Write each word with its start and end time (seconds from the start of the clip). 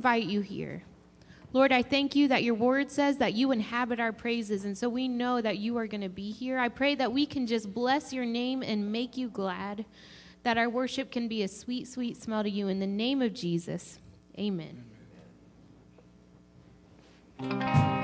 invite 0.00 0.24
you 0.24 0.40
here. 0.40 0.82
Lord, 1.52 1.72
I 1.72 1.82
thank 1.82 2.16
you 2.16 2.26
that 2.28 2.42
your 2.42 2.54
word 2.54 2.90
says 2.90 3.18
that 3.18 3.34
you 3.34 3.52
inhabit 3.52 4.00
our 4.00 4.12
praises, 4.12 4.64
and 4.64 4.78
so 4.78 4.88
we 4.88 5.08
know 5.08 5.42
that 5.42 5.58
you 5.58 5.76
are 5.76 5.86
going 5.86 6.00
to 6.00 6.08
be 6.08 6.30
here. 6.30 6.58
I 6.58 6.70
pray 6.70 6.94
that 6.94 7.12
we 7.12 7.26
can 7.26 7.46
just 7.46 7.74
bless 7.74 8.10
your 8.10 8.24
name 8.24 8.62
and 8.62 8.90
make 8.90 9.18
you 9.18 9.28
glad, 9.28 9.84
that 10.42 10.56
our 10.56 10.70
worship 10.70 11.12
can 11.12 11.28
be 11.28 11.42
a 11.42 11.48
sweet, 11.48 11.86
sweet 11.86 12.16
smell 12.16 12.42
to 12.42 12.48
you. 12.48 12.68
In 12.68 12.80
the 12.80 12.86
name 12.86 13.20
of 13.20 13.34
Jesus, 13.34 13.98
amen. 14.38 14.84
amen. 17.42 17.99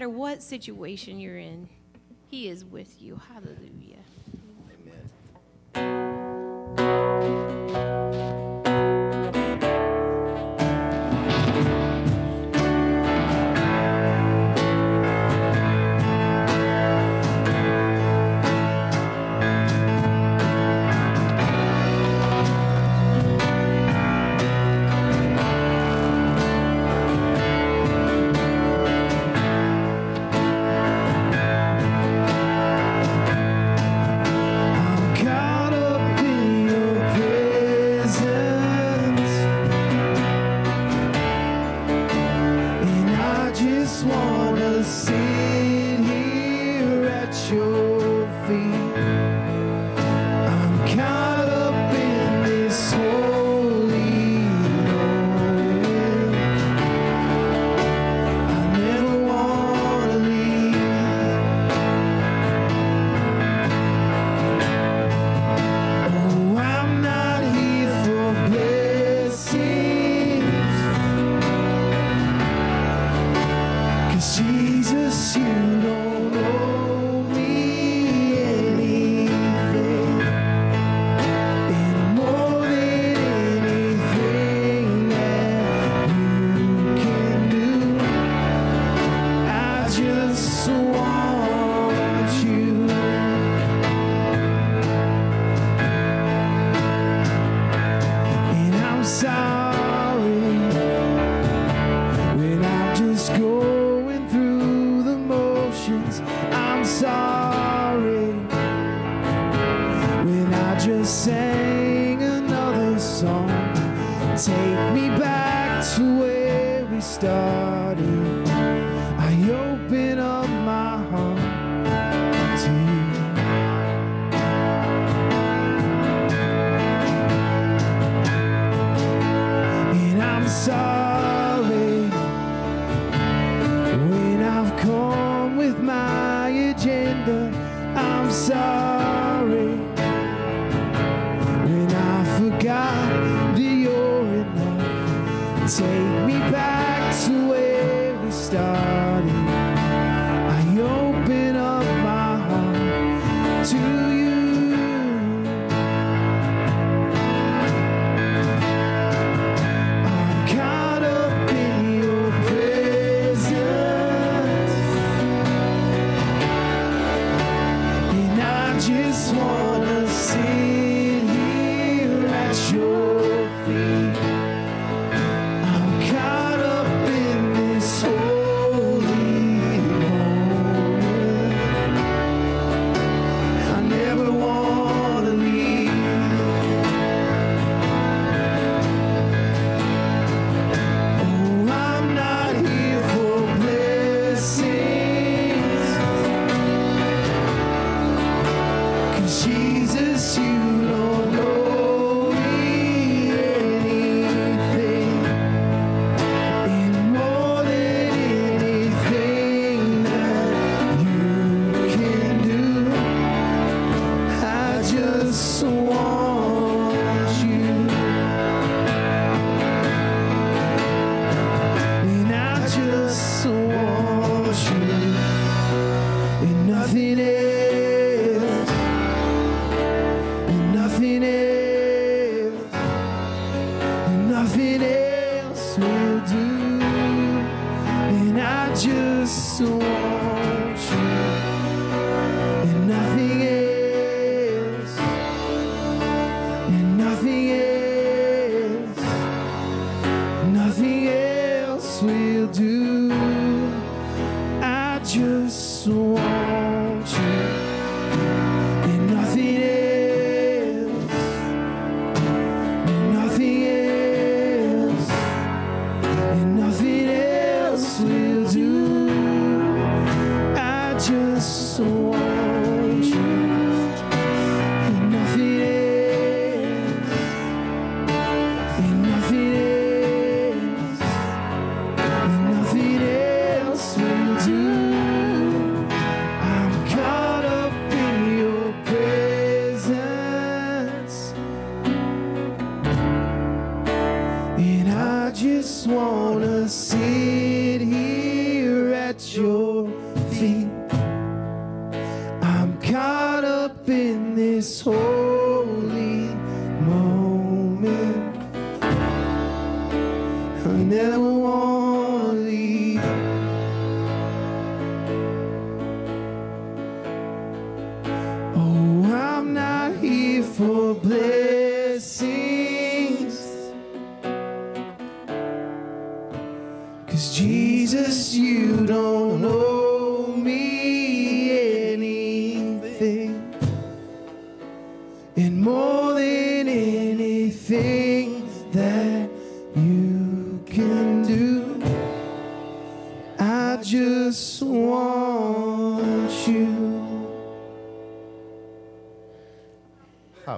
matter 0.00 0.08
what 0.08 0.42
situation 0.42 1.20
you're 1.20 1.36
in, 1.36 1.68
He 2.30 2.48
is 2.48 2.64
with 2.64 3.02
you. 3.02 3.20
Hallelujah. 3.28 3.89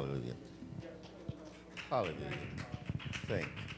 Hallelujah. 0.02 0.34
Hallelujah. 1.88 2.16
Thank 3.28 3.46
you. 3.46 3.71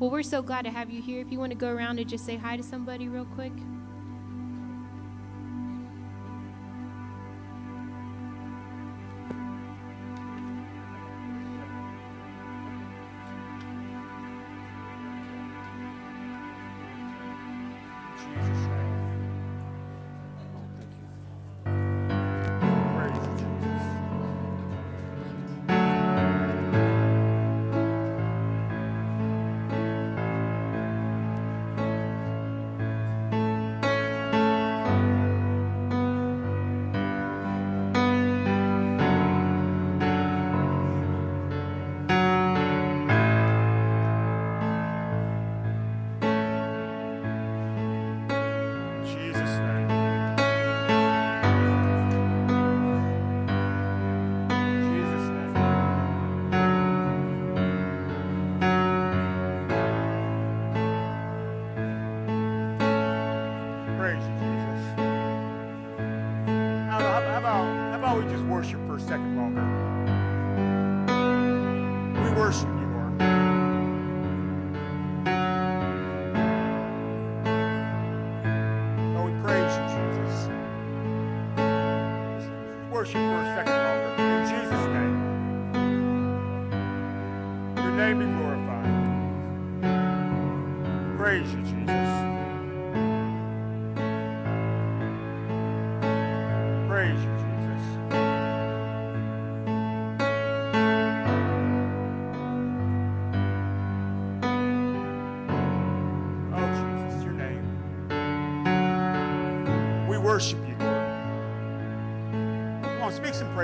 Well, 0.00 0.08
we're 0.08 0.22
so 0.22 0.40
glad 0.40 0.64
to 0.64 0.70
have 0.70 0.88
you 0.90 1.02
here. 1.02 1.20
If 1.20 1.30
you 1.30 1.38
want 1.38 1.52
to 1.52 1.58
go 1.58 1.68
around 1.68 1.98
and 1.98 2.08
just 2.08 2.24
say 2.24 2.38
hi 2.38 2.56
to 2.56 2.62
somebody 2.62 3.08
real 3.08 3.26
quick. 3.26 3.52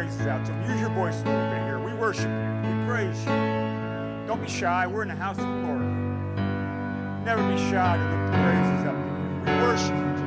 praises 0.07 0.27
out 0.27 0.47
to 0.47 0.53
him. 0.53 0.71
Use 0.71 0.81
your 0.81 0.91
voice 0.91 1.21
a 1.23 1.25
little 1.25 1.51
bit 1.51 1.63
here. 1.63 1.79
We 1.79 1.93
worship 1.95 2.31
you. 2.31 2.71
We 2.71 2.87
praise 2.87 3.19
you. 3.21 4.27
Don't 4.27 4.41
be 4.41 4.49
shy. 4.49 4.87
We're 4.87 5.03
in 5.03 5.09
the 5.09 5.15
house 5.15 5.39
of 5.39 5.45
the 5.45 5.51
Lord. 5.51 5.83
Never 7.25 7.43
be 7.51 7.59
shy 7.59 7.97
to 7.97 8.05
lift 8.05 8.27
the 8.31 8.39
praises 8.39 8.87
up 8.87 8.95
to 8.95 9.01
him. 9.03 9.45
We 9.45 9.53
worship 9.67 9.97
you, 9.97 10.26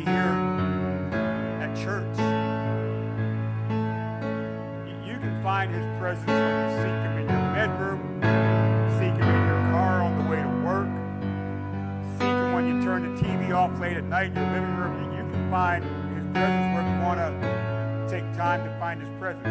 be 0.00 0.10
here 0.10 0.34
at 1.60 1.74
church. 1.76 2.16
You, 5.06 5.18
can 5.18 5.42
find 5.42 5.70
his 5.70 5.84
presence 5.98 6.26
when 6.26 6.36
you 6.64 6.76
seek 6.80 7.00
him 7.04 7.18
in 7.18 7.26
your 7.28 7.46
bedroom, 7.54 8.00
seek 8.98 9.14
him 9.20 9.28
in 9.28 9.46
your 9.46 9.62
car 9.72 10.02
on 10.02 10.16
the 10.16 10.30
way 10.30 10.40
to 10.40 10.48
work, 10.64 10.88
seek 12.18 12.28
him 12.28 12.52
when 12.52 12.66
you 12.66 12.82
turn 12.82 13.14
the 13.14 13.20
TV 13.20 13.54
off 13.54 13.78
late 13.80 13.96
at 13.96 14.04
night 14.04 14.28
in 14.28 14.36
your 14.36 14.46
living 14.46 14.76
room. 14.76 15.12
You 15.12 15.30
can 15.30 15.50
find 15.50 15.84
his 15.84 16.24
presence 16.32 16.74
where 16.74 16.84
you 16.88 17.02
want 17.02 17.18
to 17.20 18.06
take 18.08 18.24
time 18.36 18.64
to 18.64 18.78
find 18.78 19.00
his 19.00 19.10
presence. 19.18 19.49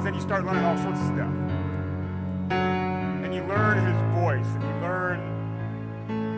Presence, 0.00 0.04
then 0.04 0.14
you 0.14 0.20
start 0.20 0.44
learning 0.44 0.64
all 0.64 0.76
sorts 0.78 1.00
of 1.00 1.06
stuff. 1.06 1.32
And 2.50 3.34
you 3.34 3.42
learn 3.44 3.84
his 3.84 4.00
voice, 4.20 4.46
and 4.54 4.62
you 4.62 4.74
learn 4.80 5.20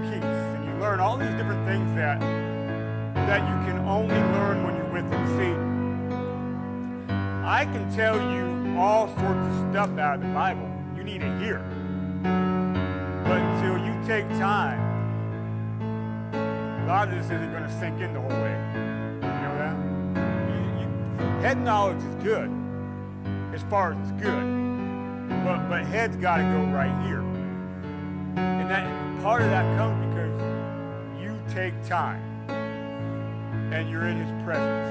peace, 0.02 0.24
and 0.24 0.64
you 0.64 0.72
learn 0.80 1.00
all 1.00 1.16
these 1.16 1.34
different 1.34 1.66
things 1.66 1.94
that 1.96 2.20
that 3.26 3.40
you 3.40 3.66
can 3.66 3.78
only 3.86 4.14
learn 4.14 4.64
when 4.64 4.74
you're 4.76 4.92
with 4.92 5.10
him. 5.10 5.26
See, 5.38 5.54
I 7.44 7.64
can 7.64 7.90
tell 7.94 8.16
you 8.16 8.78
all 8.78 9.06
sorts 9.06 9.46
of 9.46 9.70
stuff 9.70 9.98
out 9.98 10.16
of 10.16 10.22
the 10.22 10.28
Bible. 10.28 10.68
You 10.96 11.04
need 11.04 11.20
to 11.20 11.38
hear. 11.38 11.62
But 12.22 13.40
until 13.40 13.78
you 13.78 13.94
take 14.06 14.28
time, 14.38 14.80
a 16.32 16.86
lot 16.86 17.08
of 17.08 17.14
this 17.14 17.26
isn't 17.26 17.52
going 17.52 17.62
to 17.62 17.78
sink 17.78 18.00
in 18.00 18.12
the 18.12 18.20
whole 18.20 18.28
way. 18.28 18.56
You 19.22 19.40
know 19.44 19.56
that? 19.62 19.76
You- 20.50 20.80
you- 20.80 21.40
head 21.40 21.58
knowledge 21.58 21.98
is 21.98 22.14
good, 22.16 22.50
as 23.52 23.62
far 23.64 23.92
as 23.92 23.98
it's 24.00 24.22
good. 24.22 24.62
But, 25.44 25.68
but 25.68 25.84
head's 25.84 26.16
got 26.16 26.36
to 26.36 26.42
go 26.42 26.64
right 26.72 27.06
here. 27.06 27.20
And 28.36 28.70
that 28.70 29.22
part 29.22 29.42
of 29.42 29.50
that 29.50 29.76
comes 29.76 30.06
because 30.06 31.22
you 31.22 31.38
take 31.54 31.74
time 31.86 32.22
and 33.72 33.90
you're 33.90 34.06
in 34.06 34.16
his 34.16 34.44
presence. 34.44 34.88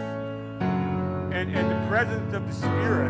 And, 1.34 1.56
and 1.56 1.71
the 1.71 1.88
presence 1.88 2.34
of 2.34 2.47
the 2.47 2.54
Spirit 2.54 3.10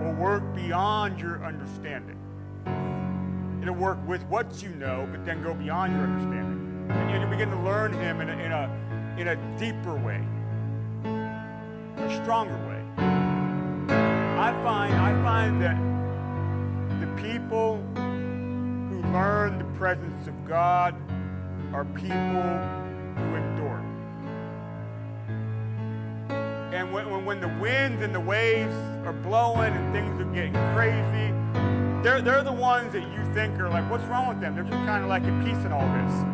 will 0.00 0.14
work 0.14 0.54
beyond 0.54 1.20
your 1.20 1.44
understanding. 1.44 2.16
It'll 3.62 3.74
work 3.74 3.98
with 4.06 4.22
what 4.24 4.62
you 4.62 4.70
know, 4.70 5.08
but 5.10 5.24
then 5.24 5.42
go 5.42 5.54
beyond 5.54 5.94
your 5.94 6.02
understanding. 6.02 6.90
And 6.90 7.22
you 7.22 7.28
begin 7.28 7.50
to 7.50 7.60
learn 7.60 7.92
him 7.92 8.20
in 8.20 8.28
a, 8.28 8.32
in 8.32 8.52
a, 8.52 9.16
in 9.18 9.28
a 9.28 9.58
deeper 9.58 9.96
way, 9.96 10.22
a 11.96 12.22
stronger 12.22 12.56
way. 12.66 12.67
I 14.38 14.52
find, 14.62 14.94
I 14.94 15.22
find 15.24 15.60
that 15.62 15.76
the 17.00 17.08
people 17.20 17.82
who 17.96 19.02
learn 19.12 19.58
the 19.58 19.64
presence 19.76 20.28
of 20.28 20.46
God 20.46 20.94
are 21.72 21.84
people 21.84 22.12
who 23.16 23.34
endure. 23.34 23.82
And 26.72 26.92
when, 26.92 27.24
when, 27.24 27.40
the 27.40 27.48
winds 27.60 28.00
and 28.00 28.14
the 28.14 28.20
waves 28.20 28.76
are 29.04 29.12
blowing 29.12 29.72
and 29.72 29.92
things 29.92 30.20
are 30.20 30.32
getting 30.32 30.52
crazy, 30.72 31.34
they're, 32.04 32.22
they're 32.22 32.44
the 32.44 32.52
ones 32.52 32.92
that 32.92 33.02
you 33.02 33.34
think 33.34 33.58
are 33.58 33.68
like, 33.68 33.90
what's 33.90 34.04
wrong 34.04 34.28
with 34.28 34.40
them? 34.40 34.54
They're 34.54 34.62
just 34.62 34.86
kind 34.86 35.02
of 35.02 35.08
like 35.08 35.24
at 35.24 35.44
peace 35.44 35.64
in 35.64 35.72
all 35.72 35.80
this. 35.80 36.24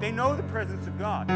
They 0.00 0.12
know 0.12 0.36
the 0.36 0.44
presence 0.44 0.86
of 0.86 0.96
God. 1.00 1.28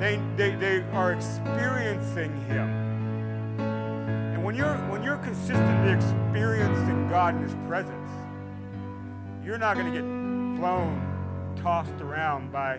They, 0.00 0.20
they, 0.36 0.54
they 0.54 0.82
are 0.92 1.12
experiencing 1.12 2.40
Him. 2.46 2.68
And 3.58 4.44
when 4.44 4.54
you're, 4.54 4.76
when 4.88 5.02
you're 5.02 5.16
consistently 5.16 5.92
experiencing 5.92 7.08
God 7.08 7.34
in 7.34 7.42
His 7.42 7.54
presence, 7.66 8.08
you're 9.44 9.58
not 9.58 9.74
going 9.74 9.92
to 9.92 9.92
get 9.92 10.06
blown, 10.60 11.54
tossed 11.56 12.00
around 12.00 12.52
by 12.52 12.78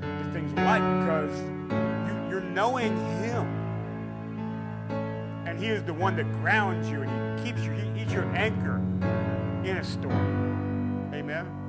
the 0.00 0.30
things 0.32 0.50
of 0.52 0.58
life 0.58 0.80
because 1.00 1.40
you, 2.08 2.30
you're 2.30 2.40
knowing 2.40 2.96
Him. 3.20 3.46
And 5.46 5.58
He 5.58 5.66
is 5.66 5.82
the 5.84 5.94
one 5.94 6.16
that 6.16 6.30
grounds 6.40 6.88
you 6.88 7.02
and 7.02 7.38
He 7.38 7.44
keeps 7.44 7.62
you. 7.64 7.72
He, 7.72 8.00
he's 8.00 8.12
your 8.12 8.24
anchor 8.34 8.76
in 9.62 9.76
a 9.76 9.84
storm. 9.84 11.10
Amen. 11.12 11.65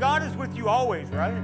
God 0.00 0.22
is 0.22 0.34
with 0.34 0.56
you 0.56 0.66
always, 0.66 1.10
right? 1.10 1.38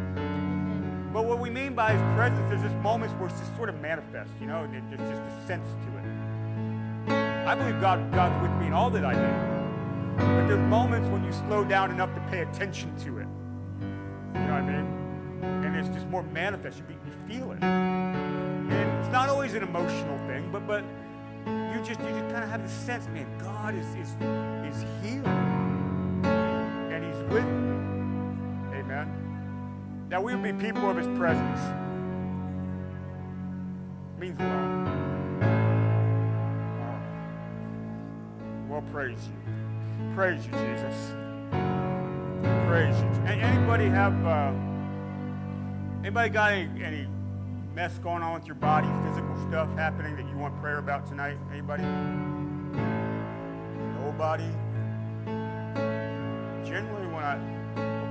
But 1.13 1.27
what 1.27 1.39
we 1.39 1.51
mean 1.51 1.75
by 1.75 1.93
His 1.93 2.01
presence, 2.17 2.49
there's 2.49 2.63
just 2.63 2.75
moments 2.77 3.15
where 3.17 3.29
it's 3.29 3.39
just 3.39 3.55
sort 3.55 3.69
of 3.69 3.79
manifest, 3.83 4.31
you 4.41 4.47
know, 4.47 4.67
there's 4.67 4.99
just 4.99 5.23
a 5.23 5.47
sense 5.47 5.69
to 5.69 5.89
it. 5.99 7.17
I 7.47 7.55
believe 7.55 7.79
God, 7.83 8.11
God's 8.13 8.41
with 8.43 8.51
me 8.59 8.69
in 8.69 8.73
all 8.73 8.89
that 8.91 9.05
I 9.05 9.13
do. 9.13 10.17
But 10.17 10.49
there's 10.49 10.69
moments 10.71 11.07
when 11.11 11.23
you 11.23 11.33
slow 11.33 11.65
down 11.65 11.91
enough 11.91 12.15
to 12.15 12.21
pay 12.31 12.41
attention 12.41 12.97
to 13.05 13.19
it. 13.19 13.29
You 13.81 14.47
know 14.47 14.55
what 14.55 14.63
I 14.63 14.73
mean? 14.73 14.87
And 15.65 15.77
it's 15.77 15.95
just 15.95 16.09
more 16.09 16.23
manifest. 16.23 16.79
You, 16.79 16.85
be, 16.85 16.95
you 16.95 17.13
feel 17.29 17.53
it. 17.53 17.63
And 17.63 19.05
it's 19.05 19.13
not 19.13 19.29
always 19.29 19.53
an 19.53 19.65
emotional 19.65 20.17
thing, 20.27 20.49
but 20.51 20.67
but 20.67 20.83
you 21.47 21.79
just 21.85 22.01
you 22.01 22.09
just 22.09 22.31
kind 22.31 22.43
of 22.43 22.49
have 22.49 22.63
the 22.63 22.71
sense, 22.71 23.07
man, 23.09 23.27
God 23.39 23.75
is 23.75 23.87
is 23.97 24.17
is 24.65 24.85
here. 25.03 25.23
And 26.25 27.05
He's 27.05 27.23
with 27.31 27.45
me. 27.45 27.76
Now 30.09 30.21
we 30.23 30.35
would 30.35 30.43
be 30.43 30.53
people 30.53 30.89
of 30.89 30.97
His 30.97 31.09
presence. 31.19 31.61
means 34.19 34.39
a 34.41 34.45
lot. 34.45 34.67
Well, 38.69 38.83
praise 38.93 39.19
you. 39.27 40.15
Praise 40.15 40.47
you, 40.47 40.53
Jesus. 40.53 41.13
Praise 42.67 42.99
you. 43.01 43.09
Anybody 43.27 43.87
have 43.87 44.27
uh, 44.27 44.53
anybody 46.01 46.31
got 46.31 46.53
any, 46.53 46.85
any 46.85 47.09
mess 47.75 47.99
going 47.99 48.23
on 48.23 48.35
with 48.35 48.47
your 48.47 48.55
body, 48.55 48.89
physical 49.09 49.37
stuff 49.49 49.69
happening 49.75 50.15
that 50.17 50.27
you 50.29 50.37
want 50.39 50.59
prayer 50.61 50.79
about 50.79 51.07
tonight? 51.07 51.37
Anybody? 51.53 51.83
Nobody? 54.01 54.51
Generally 56.65 57.07
when 57.09 57.25
I 57.25 57.56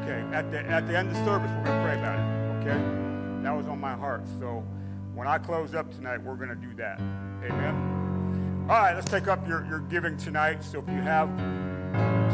okay, 0.06 0.36
at 0.36 0.52
the 0.52 0.60
at 0.60 0.88
the 0.88 0.98
end 0.98 1.10
of 1.10 1.16
the 1.16 1.26
service 1.26 1.52
we're 1.52 1.66
gonna 1.66 1.84
pray 1.84 1.98
about 1.98 2.20
it. 2.20 2.68
Okay? 2.68 3.44
That 3.44 3.56
was 3.56 3.68
on 3.68 3.80
my 3.80 3.94
heart. 3.94 4.24
So 4.40 4.64
when 5.14 5.28
I 5.28 5.38
close 5.38 5.76
up 5.76 5.94
tonight, 5.94 6.22
we're 6.22 6.36
gonna 6.36 6.56
do 6.56 6.74
that. 6.78 7.00
Amen. 7.44 8.66
All 8.70 8.78
right, 8.78 8.96
let's 8.96 9.10
take 9.10 9.28
up 9.28 9.48
your, 9.48 9.64
your 9.68 9.80
giving 9.82 10.18
tonight. 10.18 10.64
So 10.64 10.80
if 10.80 10.88
you 10.90 11.02
have 11.02 11.30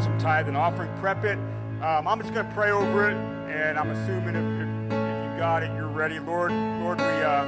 some 0.02 0.18
tithe 0.18 0.48
and 0.48 0.56
offering, 0.56 0.90
prep 0.98 1.24
it. 1.24 1.38
Um, 1.82 2.08
I'm 2.08 2.20
just 2.20 2.32
going 2.32 2.46
to 2.46 2.54
pray 2.54 2.70
over 2.70 3.10
it, 3.10 3.14
and 3.14 3.78
I'm 3.78 3.90
assuming 3.90 4.36
if, 4.36 4.44
if, 4.62 4.68
if 4.86 5.32
you 5.32 5.38
got 5.38 5.62
it, 5.62 5.70
you're 5.74 5.88
ready. 5.88 6.20
Lord, 6.20 6.52
Lord, 6.52 6.98
we 6.98 7.04
uh, 7.04 7.44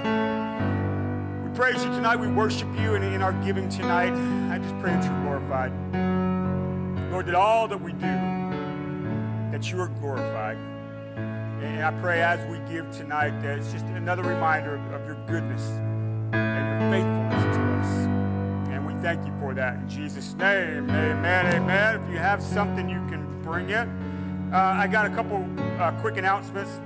praise 1.54 1.82
you 1.84 1.90
tonight. 1.92 2.16
We 2.16 2.28
worship 2.28 2.68
you, 2.78 2.94
and 2.94 3.04
in 3.04 3.22
our 3.22 3.32
giving 3.44 3.68
tonight, 3.68 4.12
I 4.52 4.58
just 4.58 4.78
pray 4.80 4.90
that 4.90 5.04
you're 5.04 5.22
glorified. 5.22 5.72
Lord, 7.10 7.26
that 7.26 7.34
all 7.34 7.68
that 7.68 7.80
we 7.80 7.92
do, 7.92 8.06
you 9.70 9.80
are 9.80 9.88
glorified. 10.00 10.56
And 11.16 11.82
I 11.82 11.90
pray 12.00 12.22
as 12.22 12.40
we 12.50 12.58
give 12.72 12.90
tonight 12.90 13.40
that 13.42 13.58
it's 13.58 13.72
just 13.72 13.84
another 13.86 14.22
reminder 14.22 14.76
of, 14.92 15.06
your 15.06 15.16
goodness 15.26 15.62
and 16.32 16.82
your 16.82 16.90
faithfulness 16.90 17.56
to 17.56 17.62
us. 17.62 18.06
And 18.70 18.86
we 18.86 18.92
thank 19.02 19.24
you 19.26 19.32
for 19.38 19.54
that 19.54 19.76
in 19.76 19.88
Jesus' 19.88 20.34
name. 20.34 20.90
Amen. 20.90 21.54
Amen. 21.54 22.02
If 22.02 22.10
you 22.10 22.18
have 22.18 22.42
something, 22.42 22.88
you 22.88 23.04
can 23.08 23.42
bring 23.42 23.70
it. 23.70 23.88
Uh, 24.52 24.56
I 24.56 24.86
got 24.86 25.06
a 25.06 25.10
couple 25.10 25.48
uh, 25.80 25.92
quick 26.00 26.16
announcements 26.16 26.80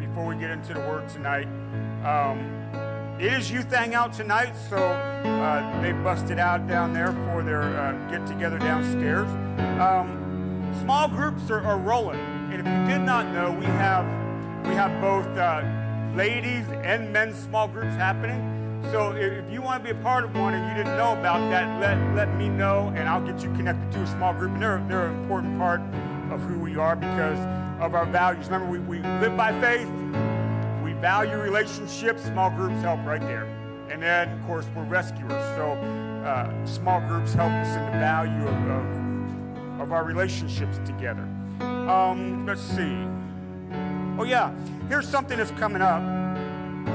before 0.00 0.26
we 0.26 0.36
get 0.36 0.50
into 0.50 0.74
the 0.74 0.80
word 0.80 1.08
tonight. 1.08 1.46
Um, 2.04 2.40
it 3.20 3.32
is 3.32 3.50
Youth 3.50 3.72
Hangout 3.72 4.12
tonight, 4.12 4.54
so 4.68 4.76
uh, 4.76 5.80
they 5.80 5.92
busted 5.92 6.38
out 6.38 6.66
down 6.66 6.92
there 6.92 7.12
for 7.12 7.42
their 7.42 7.62
uh, 7.62 7.92
get 8.10 8.26
together 8.26 8.58
downstairs. 8.58 9.28
Um, 9.80 10.25
small 10.80 11.08
groups 11.08 11.50
are, 11.50 11.60
are 11.62 11.78
rolling, 11.78 12.20
and 12.52 12.54
if 12.54 12.66
you 12.66 12.94
did 12.94 13.04
not 13.04 13.32
know, 13.32 13.52
we 13.52 13.66
have 13.66 14.04
we 14.66 14.74
have 14.74 15.00
both 15.00 15.26
uh, 15.36 15.62
ladies 16.14 16.66
and 16.82 17.12
men's 17.12 17.36
small 17.36 17.68
groups 17.68 17.94
happening. 17.94 18.52
So 18.90 19.12
if, 19.12 19.50
you 19.50 19.62
want 19.62 19.84
to 19.84 19.92
be 19.92 19.98
a 19.98 20.02
part 20.02 20.24
of 20.24 20.34
one 20.34 20.54
and 20.54 20.68
you 20.68 20.84
didn't 20.84 20.96
know 20.96 21.12
about 21.12 21.38
that, 21.50 21.80
let 21.80 21.98
let 22.14 22.36
me 22.36 22.48
know, 22.48 22.92
and 22.96 23.08
I'll 23.08 23.24
get 23.24 23.42
you 23.42 23.52
connected 23.54 23.90
to 23.92 24.02
a 24.02 24.06
small 24.06 24.32
group. 24.32 24.52
And 24.52 24.62
they're 24.62 24.84
they're 24.88 25.06
an 25.08 25.22
important 25.22 25.58
part 25.58 25.80
of 26.30 26.40
who 26.42 26.58
we 26.58 26.76
are 26.76 26.96
because 26.96 27.38
of 27.80 27.94
our 27.94 28.06
values. 28.06 28.46
Remember, 28.46 28.70
we, 28.70 28.78
we 28.78 28.98
live 29.20 29.36
by 29.36 29.58
faith. 29.60 29.88
We 30.82 30.92
value 30.94 31.36
relationships. 31.36 32.22
Small 32.24 32.50
groups 32.50 32.80
help 32.82 33.04
right 33.04 33.20
there. 33.20 33.44
And 33.90 34.02
then, 34.02 34.28
of 34.30 34.46
course, 34.46 34.66
we're 34.74 34.84
rescuers. 34.84 35.32
So 35.56 35.72
uh, 36.26 36.66
small 36.66 37.00
groups 37.00 37.34
help 37.34 37.52
us 37.52 37.76
in 37.76 37.84
the 37.86 37.98
value 37.98 38.46
of, 38.46 38.70
of, 38.70 39.05
of 39.80 39.92
our 39.92 40.04
relationships 40.04 40.78
together. 40.84 41.28
Um, 41.60 42.46
let's 42.46 42.62
see. 42.62 43.06
Oh, 44.18 44.24
yeah. 44.24 44.52
Here's 44.88 45.08
something 45.08 45.38
that's 45.38 45.50
coming 45.52 45.82
up. 45.82 46.02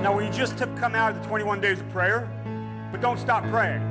Now, 0.02 0.18
we 0.18 0.30
just 0.30 0.58
have 0.60 0.76
come 0.78 0.96
out 0.96 1.16
of 1.16 1.22
the 1.22 1.28
21 1.28 1.62
days 1.62 1.80
of 1.80 1.90
prayer, 1.90 2.28
but 2.92 3.02
don't 3.02 3.20
stop 3.20 3.44
praying, 3.50 3.82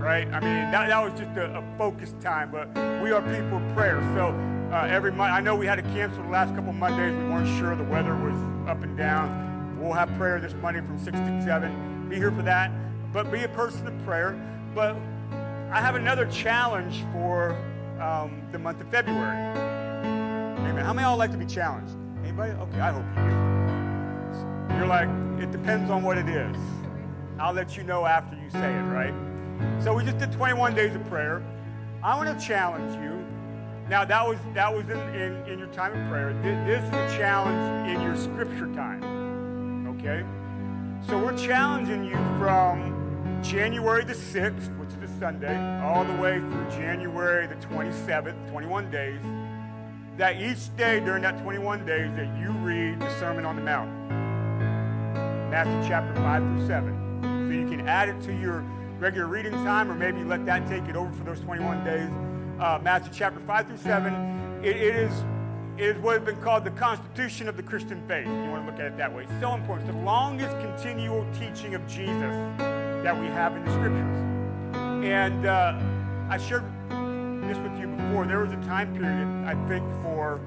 right? 0.00 0.26
I 0.28 0.40
mean, 0.40 0.70
that, 0.70 0.88
that 0.88 1.04
was 1.04 1.12
just 1.18 1.36
a, 1.36 1.58
a 1.58 1.64
focused 1.76 2.20
time, 2.20 2.50
but 2.50 2.68
we 3.02 3.12
are 3.12 3.20
people 3.20 3.58
of 3.58 3.74
prayer. 3.74 4.00
So 4.14 4.28
uh, 4.72 4.86
every 4.86 5.12
month, 5.12 5.32
I 5.32 5.40
know 5.40 5.54
we 5.54 5.66
had 5.66 5.76
to 5.76 5.82
cancel 5.82 6.22
the 6.22 6.30
last 6.30 6.54
couple 6.54 6.72
Mondays. 6.72 7.14
We 7.16 7.24
weren't 7.24 7.58
sure. 7.58 7.76
The 7.76 7.84
weather 7.84 8.14
was 8.14 8.68
up 8.68 8.82
and 8.82 8.96
down. 8.96 9.78
We'll 9.78 9.92
have 9.92 10.08
prayer 10.16 10.40
this 10.40 10.54
Monday 10.54 10.80
from 10.80 10.98
6 10.98 11.18
to 11.18 11.42
7. 11.44 12.08
Be 12.08 12.16
here 12.16 12.30
for 12.30 12.42
that. 12.42 12.70
But 13.12 13.30
be 13.30 13.44
a 13.44 13.48
person 13.48 13.86
of 13.86 14.04
prayer. 14.04 14.40
But 14.74 14.96
I 15.70 15.80
have 15.80 15.94
another 15.94 16.26
challenge 16.26 17.04
for 17.12 17.56
um, 18.02 18.42
the 18.50 18.58
month 18.58 18.80
of 18.80 18.88
February. 18.88 19.38
Amen. 19.56 20.84
How 20.84 20.92
many 20.92 21.04
of 21.04 21.10
y'all 21.10 21.18
like 21.18 21.30
to 21.30 21.38
be 21.38 21.46
challenged? 21.46 21.94
Anybody? 22.22 22.52
Okay, 22.52 22.80
I 22.80 22.90
hope 22.90 23.04
you 23.16 23.22
do. 23.30 24.76
You're 24.76 24.86
like, 24.86 25.08
it 25.40 25.52
depends 25.52 25.90
on 25.90 26.02
what 26.02 26.18
it 26.18 26.28
is. 26.28 26.56
I'll 27.38 27.52
let 27.52 27.76
you 27.76 27.84
know 27.84 28.04
after 28.04 28.36
you 28.36 28.50
say 28.50 28.74
it, 28.74 28.82
right? 28.82 29.14
So 29.82 29.94
we 29.94 30.04
just 30.04 30.18
did 30.18 30.32
21 30.32 30.74
days 30.74 30.94
of 30.94 31.04
prayer. 31.06 31.42
I 32.02 32.16
want 32.16 32.38
to 32.38 32.46
challenge 32.46 32.92
you. 32.94 33.24
Now 33.88 34.04
that 34.04 34.26
was 34.26 34.38
that 34.54 34.74
was 34.74 34.88
in, 34.88 34.98
in, 35.14 35.46
in 35.46 35.58
your 35.58 35.68
time 35.68 35.92
of 35.92 36.08
prayer. 36.08 36.32
This, 36.42 36.66
this 36.66 36.84
is 36.84 37.14
a 37.14 37.18
challenge 37.18 37.90
in 37.90 38.00
your 38.00 38.16
scripture 38.16 38.72
time. 38.74 39.86
Okay? 39.98 40.24
So 41.06 41.18
we're 41.18 41.36
challenging 41.36 42.04
you 42.04 42.16
from 42.38 43.40
January 43.42 44.04
the 44.04 44.14
6th, 44.14 44.76
which 44.78 44.81
is 44.81 44.81
a 44.81 44.81
Sunday, 45.22 45.56
all 45.80 46.04
the 46.04 46.20
way 46.20 46.40
through 46.40 46.68
January 46.70 47.46
the 47.46 47.54
27th, 47.66 48.50
21 48.50 48.90
days, 48.90 49.20
that 50.16 50.34
each 50.34 50.76
day 50.76 50.98
during 50.98 51.22
that 51.22 51.40
21 51.44 51.86
days 51.86 52.10
that 52.16 52.36
you 52.40 52.50
read 52.50 52.98
the 52.98 53.08
Sermon 53.20 53.44
on 53.44 53.54
the 53.54 53.62
Mount. 53.62 53.88
Matthew 55.48 55.88
chapter 55.88 56.12
5 56.16 56.42
through 56.42 56.66
7. 56.66 57.20
So 57.22 57.54
you 57.54 57.68
can 57.68 57.88
add 57.88 58.08
it 58.08 58.20
to 58.22 58.36
your 58.36 58.62
regular 58.98 59.28
reading 59.28 59.52
time 59.52 59.92
or 59.92 59.94
maybe 59.94 60.24
let 60.24 60.44
that 60.46 60.66
take 60.66 60.88
it 60.88 60.96
over 60.96 61.12
for 61.12 61.22
those 61.22 61.38
21 61.38 61.84
days. 61.84 62.10
Uh, 62.58 62.80
Matthew 62.82 63.12
chapter 63.14 63.38
5 63.38 63.68
through 63.68 63.76
7. 63.76 64.12
it, 64.64 64.76
it 64.76 64.96
is 64.96 65.12
it 65.78 65.96
is 65.96 66.02
what 66.02 66.18
has 66.18 66.26
been 66.26 66.42
called 66.42 66.64
the 66.64 66.72
constitution 66.72 67.48
of 67.48 67.56
the 67.56 67.62
Christian 67.62 68.02
faith. 68.08 68.26
You 68.26 68.50
want 68.50 68.66
to 68.66 68.72
look 68.72 68.80
at 68.80 68.86
it 68.86 68.96
that 68.96 69.14
way. 69.14 69.22
It's 69.22 69.40
so 69.40 69.54
important. 69.54 69.88
It's 69.88 69.96
the 69.96 70.04
longest 70.04 70.58
continual 70.58 71.24
teaching 71.32 71.76
of 71.76 71.86
Jesus 71.86 72.34
that 72.58 73.16
we 73.16 73.26
have 73.26 73.56
in 73.56 73.64
the 73.64 73.70
scriptures. 73.70 74.31
And 75.02 75.46
uh, 75.46 75.78
I 76.30 76.38
shared 76.38 76.62
this 77.42 77.58
with 77.58 77.76
you 77.76 77.88
before. 77.88 78.24
There 78.24 78.38
was 78.38 78.52
a 78.52 78.68
time 78.68 78.94
period, 78.94 79.26
I 79.44 79.54
think, 79.66 79.84
for 80.00 80.40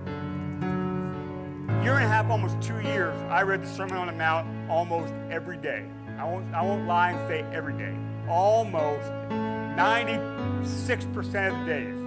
a 1.67 1.83
year 1.83 1.95
and 1.95 2.05
a 2.05 2.07
half, 2.07 2.29
almost 2.29 2.61
two 2.61 2.79
years, 2.79 3.13
I 3.23 3.41
read 3.41 3.63
the 3.63 3.67
Sermon 3.67 3.97
on 3.97 4.07
the 4.07 4.13
Mount 4.13 4.47
almost 4.69 5.13
every 5.29 5.57
day. 5.57 5.85
I 6.17 6.23
won't, 6.23 6.53
I 6.53 6.61
won't 6.61 6.87
lie 6.87 7.11
and 7.11 7.27
say 7.27 7.41
every 7.53 7.73
day. 7.73 7.93
Almost 8.29 9.11
96% 9.75 11.17
of 11.51 11.59
the 11.59 11.65
days. 11.65 12.01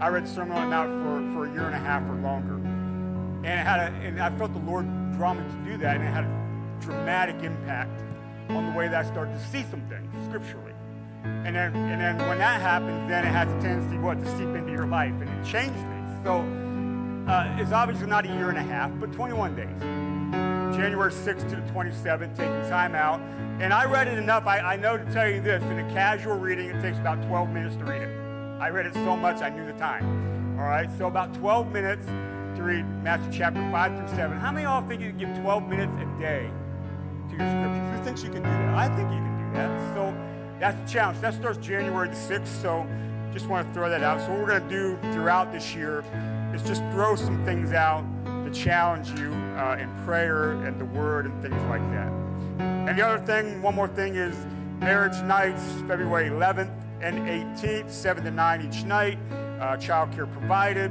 I 0.00 0.08
read 0.08 0.24
the 0.24 0.30
Sermon 0.30 0.56
on 0.56 0.64
the 0.64 0.70
Mount 0.70 0.90
for, 1.04 1.32
for 1.32 1.46
a 1.46 1.52
year 1.52 1.66
and 1.66 1.74
a 1.76 1.78
half 1.78 2.02
or 2.10 2.14
longer. 2.16 2.56
And, 2.56 3.46
it 3.46 3.64
had 3.64 3.78
a, 3.78 3.94
and 3.96 4.20
I 4.20 4.30
felt 4.30 4.52
the 4.52 4.58
Lord 4.58 4.86
draw 5.12 5.34
me 5.34 5.44
to 5.44 5.70
do 5.70 5.76
that, 5.78 5.96
and 5.96 6.04
it 6.04 6.10
had 6.10 6.24
a 6.24 6.80
dramatic 6.80 7.36
impact 7.44 8.02
on 8.48 8.72
the 8.72 8.76
way 8.76 8.88
that 8.88 9.06
I 9.06 9.08
started 9.08 9.34
to 9.34 9.46
see 9.46 9.62
some 9.70 9.82
things 9.88 10.12
scripturally. 10.26 10.73
And 11.24 11.56
then, 11.56 11.74
and 11.74 12.00
then 12.00 12.18
when 12.28 12.38
that 12.38 12.60
happens, 12.60 13.08
then 13.08 13.24
it 13.24 13.30
has 13.30 13.48
a 13.48 13.60
tendency, 13.60 13.98
what, 13.98 14.18
to 14.18 14.26
seep 14.36 14.48
into 14.48 14.72
your 14.72 14.86
life, 14.86 15.12
and 15.20 15.28
it 15.28 15.50
changed 15.50 15.74
me. 15.74 16.02
So 16.22 16.40
uh, 17.30 17.56
it's 17.58 17.72
obviously 17.72 18.06
not 18.06 18.24
a 18.26 18.28
year 18.28 18.50
and 18.50 18.58
a 18.58 18.62
half, 18.62 18.90
but 19.00 19.12
21 19.12 19.56
days. 19.56 19.68
January 20.76 21.12
6th 21.12 21.48
to 21.48 21.56
the 21.56 21.62
27th, 21.72 22.36
taking 22.36 22.68
time 22.68 22.94
out. 22.94 23.20
And 23.60 23.72
I 23.72 23.84
read 23.84 24.08
it 24.08 24.18
enough. 24.18 24.46
I, 24.46 24.58
I 24.58 24.76
know 24.76 24.96
to 24.96 25.04
tell 25.12 25.28
you 25.28 25.40
this, 25.40 25.62
in 25.64 25.78
a 25.78 25.88
casual 25.92 26.36
reading, 26.36 26.68
it 26.68 26.80
takes 26.82 26.98
about 26.98 27.22
12 27.28 27.50
minutes 27.50 27.76
to 27.76 27.84
read 27.84 28.02
it. 28.02 28.08
I 28.60 28.70
read 28.70 28.86
it 28.86 28.94
so 28.94 29.16
much 29.16 29.40
I 29.42 29.48
knew 29.48 29.64
the 29.64 29.78
time. 29.78 30.58
All 30.58 30.66
right, 30.66 30.88
so 30.98 31.06
about 31.06 31.34
12 31.34 31.72
minutes 31.72 32.06
to 32.06 32.62
read 32.62 32.84
Matthew 33.02 33.32
chapter 33.32 33.60
5 33.70 33.96
through 33.96 34.16
7. 34.16 34.38
How 34.38 34.52
many 34.52 34.66
of 34.66 34.72
y'all 34.72 34.88
think 34.88 35.00
you 35.00 35.10
can 35.10 35.18
give 35.18 35.42
12 35.42 35.68
minutes 35.68 35.92
a 35.96 36.20
day 36.20 36.50
to 37.30 37.36
your 37.36 37.48
scriptures? 37.48 37.98
Who 37.98 38.04
thinks 38.04 38.22
you 38.22 38.30
can 38.30 38.42
do 38.42 38.48
that? 38.48 38.74
I 38.74 38.88
think 38.96 39.10
you 39.10 39.18
can 39.18 39.38
do 39.38 39.58
that. 39.58 39.94
So 39.94 40.23
that's 40.60 40.78
the 40.78 40.86
challenge. 40.86 41.20
That 41.20 41.34
starts 41.34 41.58
January 41.58 42.08
the 42.08 42.14
6th, 42.14 42.46
so 42.46 42.86
just 43.32 43.46
want 43.46 43.66
to 43.66 43.74
throw 43.74 43.90
that 43.90 44.02
out. 44.02 44.20
So 44.20 44.30
what 44.30 44.40
we're 44.40 44.58
going 44.58 44.68
to 44.68 44.68
do 44.68 45.12
throughout 45.12 45.52
this 45.52 45.74
year 45.74 46.04
is 46.54 46.62
just 46.62 46.82
throw 46.92 47.16
some 47.16 47.44
things 47.44 47.72
out 47.72 48.04
to 48.24 48.50
challenge 48.52 49.10
you 49.18 49.32
uh, 49.56 49.76
in 49.80 49.92
prayer 50.04 50.52
and 50.52 50.80
the 50.80 50.84
word 50.84 51.26
and 51.26 51.42
things 51.42 51.60
like 51.64 51.82
that. 51.90 52.12
And 52.88 52.98
the 52.98 53.04
other 53.04 53.24
thing, 53.24 53.60
one 53.60 53.74
more 53.74 53.88
thing 53.88 54.14
is 54.14 54.36
marriage 54.78 55.20
nights, 55.22 55.62
February 55.88 56.28
11th 56.28 56.70
and 57.00 57.18
18th, 57.18 57.90
7 57.90 58.24
to 58.24 58.30
9 58.30 58.72
each 58.72 58.84
night. 58.84 59.18
Uh, 59.60 59.76
child 59.76 60.12
care 60.12 60.26
provided. 60.26 60.90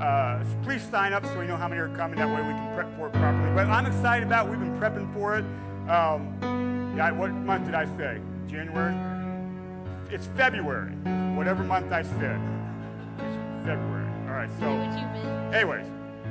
Uh, 0.00 0.42
so 0.42 0.56
please 0.62 0.82
sign 0.82 1.12
up 1.12 1.24
so 1.26 1.38
we 1.38 1.46
know 1.46 1.56
how 1.56 1.68
many 1.68 1.80
are 1.80 1.94
coming. 1.94 2.18
That 2.18 2.28
way 2.28 2.42
we 2.42 2.54
can 2.54 2.74
prep 2.74 2.96
for 2.96 3.08
it 3.08 3.12
properly. 3.12 3.54
But 3.54 3.66
I'm 3.66 3.86
excited 3.86 4.26
about 4.26 4.46
it. 4.46 4.50
We've 4.50 4.60
been 4.60 4.78
prepping 4.80 5.12
for 5.12 5.36
it. 5.36 5.44
Um, 5.90 6.94
yeah, 6.96 7.10
what 7.12 7.30
month 7.30 7.66
did 7.66 7.74
I 7.74 7.84
say? 7.96 8.20
January? 8.52 8.94
It's 10.10 10.26
February. 10.36 10.92
Whatever 11.36 11.64
month 11.64 11.90
I 11.90 12.02
said. 12.02 12.38
It's 13.18 13.66
February. 13.66 14.06
All 14.28 14.34
right, 14.34 14.50
so. 14.60 14.66
Anyways, 15.56 15.86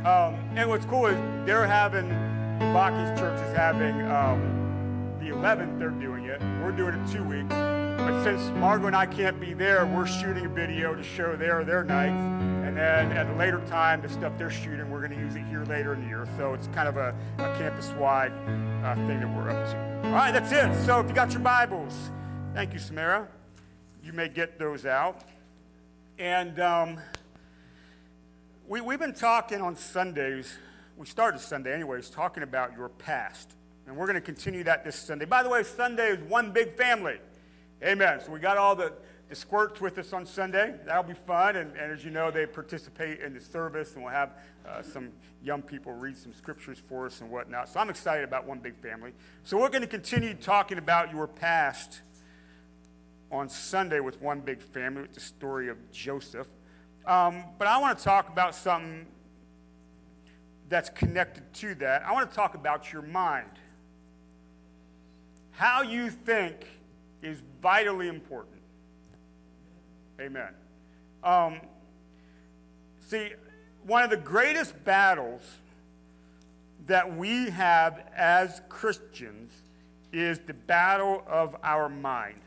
um, 0.06 0.36
and 0.56 0.70
what's 0.70 0.86
cool 0.86 1.08
is 1.08 1.18
they're 1.48 1.66
having, 1.66 2.10
Baki's 2.74 3.20
church 3.20 3.42
is 3.42 3.58
having 3.58 4.02
um, 4.04 5.18
the 5.20 5.30
11th, 5.30 5.80
they're 5.80 5.90
doing 5.90 6.26
it. 6.26 6.40
We're 6.64 6.72
doing 6.72 6.94
it 6.94 7.12
two 7.12 7.24
weeks. 7.24 7.50
But 7.50 8.24
since 8.24 8.42
Margot 8.58 8.88
and 8.88 8.96
I 8.96 9.06
can't 9.06 9.40
be 9.40 9.54
there, 9.54 9.86
we're 9.86 10.08
shooting 10.08 10.46
a 10.46 10.50
video 10.50 10.96
to 10.96 11.04
show 11.04 11.36
their 11.36 11.64
their 11.64 11.84
nights. 11.84 12.20
And 12.66 12.78
then 12.78 13.12
at 13.12 13.28
a 13.28 13.34
later 13.36 13.62
time, 13.68 14.02
the 14.02 14.10
stuff 14.10 14.34
they're 14.38 14.50
shooting, 14.50 14.90
we're 14.90 15.06
going 15.06 15.12
to 15.12 15.24
use 15.24 15.36
it 15.36 15.44
here 15.46 15.64
later 15.66 15.94
in 15.94 16.02
the 16.02 16.08
year. 16.08 16.28
So 16.38 16.54
it's 16.54 16.68
kind 16.68 16.88
of 16.88 16.98
a, 16.98 17.16
a 17.38 17.58
campus-wide 17.58 18.32
uh, 18.32 18.96
thing 19.08 19.20
that 19.20 19.36
we're 19.36 19.50
up 19.50 19.72
to. 19.72 20.08
All 20.08 20.14
right, 20.14 20.32
that's 20.32 20.52
it. 20.52 20.86
So 20.86 21.00
if 21.00 21.08
you 21.08 21.14
got 21.14 21.32
your 21.32 21.42
Bibles, 21.42 22.12
thank 22.54 22.74
you, 22.74 22.80
Samara. 22.80 23.28
You 24.04 24.12
may 24.12 24.28
get 24.28 24.60
those 24.60 24.86
out. 24.86 25.24
And 26.20 26.60
um, 26.60 27.00
we, 28.68 28.82
we've 28.82 29.00
been 29.00 29.14
talking 29.14 29.62
on 29.62 29.76
Sundays. 29.76 30.58
We 30.98 31.06
started 31.06 31.40
Sunday, 31.40 31.74
anyways, 31.74 32.10
talking 32.10 32.44
about 32.44 32.76
your 32.76 32.90
past. 32.90 33.54
And 33.88 33.96
we're 33.96 34.06
going 34.06 34.16
to 34.16 34.22
continue 34.22 34.64
that 34.66 34.84
this 34.84 34.98
Sunday. 34.98 35.26
By 35.26 35.44
the 35.44 35.50
way, 35.50 35.64
Sunday 35.64 36.10
is 36.10 36.20
one 36.30 36.52
big 36.52 36.76
family. 36.76 37.20
Amen. 37.84 38.20
So 38.24 38.32
we 38.32 38.40
got 38.40 38.58
all 38.58 38.76
the, 38.76 38.94
the 39.30 39.36
squirts 39.36 39.80
with 39.80 39.98
us 39.98 40.12
on 40.12 40.26
Sunday. 40.26 40.76
That'll 40.86 41.04
be 41.04 41.14
fun. 41.14 41.56
And, 41.56 41.76
and 41.78 41.92
as 41.92 42.04
you 42.04 42.12
know, 42.12 42.32
they 42.32 42.46
participate 42.46 43.22
in 43.22 43.34
the 43.34 43.40
service, 43.40 43.96
and 43.96 44.04
we'll 44.04 44.14
have 44.14 44.38
uh, 44.68 44.82
some 44.82 45.10
young 45.42 45.62
people 45.62 45.94
read 45.94 46.18
some 46.18 46.34
scriptures 46.34 46.78
for 46.78 47.06
us 47.06 47.22
and 47.22 47.32
whatnot. 47.32 47.70
So 47.70 47.80
I'm 47.80 47.90
excited 47.90 48.26
about 48.26 48.46
One 48.46 48.60
Big 48.60 48.76
Family. 48.76 49.14
So 49.44 49.58
we're 49.58 49.70
going 49.70 49.82
to 49.82 49.88
continue 49.88 50.34
talking 50.34 50.78
about 50.78 51.12
your 51.12 51.28
past 51.28 52.02
on 53.32 53.48
Sunday 53.50 54.00
with 54.00 54.22
One 54.22 54.42
Big 54.42 54.62
Family, 54.62 55.02
with 55.02 55.14
the 55.14 55.22
story 55.22 55.70
of 55.70 55.78
Joseph. 55.92 56.48
Um, 57.06 57.46
but 57.58 57.68
I 57.68 57.78
want 57.78 57.98
to 57.98 58.04
talk 58.04 58.30
about 58.30 58.54
something 58.54 59.08
that's 60.70 60.90
connected 60.90 61.52
to 61.56 61.76
that. 61.76 62.04
I 62.06 62.12
want 62.12 62.30
to 62.30 62.36
talk 62.36 62.56
about 62.56 62.94
your 62.94 63.02
mind. 63.02 63.50
How 65.52 65.82
you 65.82 66.10
think 66.10 66.66
is 67.22 67.42
vitally 67.62 68.08
important. 68.08 68.62
Amen. 70.20 70.54
Um, 71.24 71.62
see, 73.00 73.32
one 73.84 74.04
of 74.04 74.10
the 74.10 74.18
greatest 74.18 74.84
battles 74.84 75.42
that 76.88 77.16
we 77.16 77.50
have 77.50 78.04
as 78.16 78.62
Christians 78.70 79.52
is 80.12 80.40
the 80.40 80.54
battle 80.54 81.24
of 81.28 81.56
our 81.64 81.90
mind. 81.90 82.42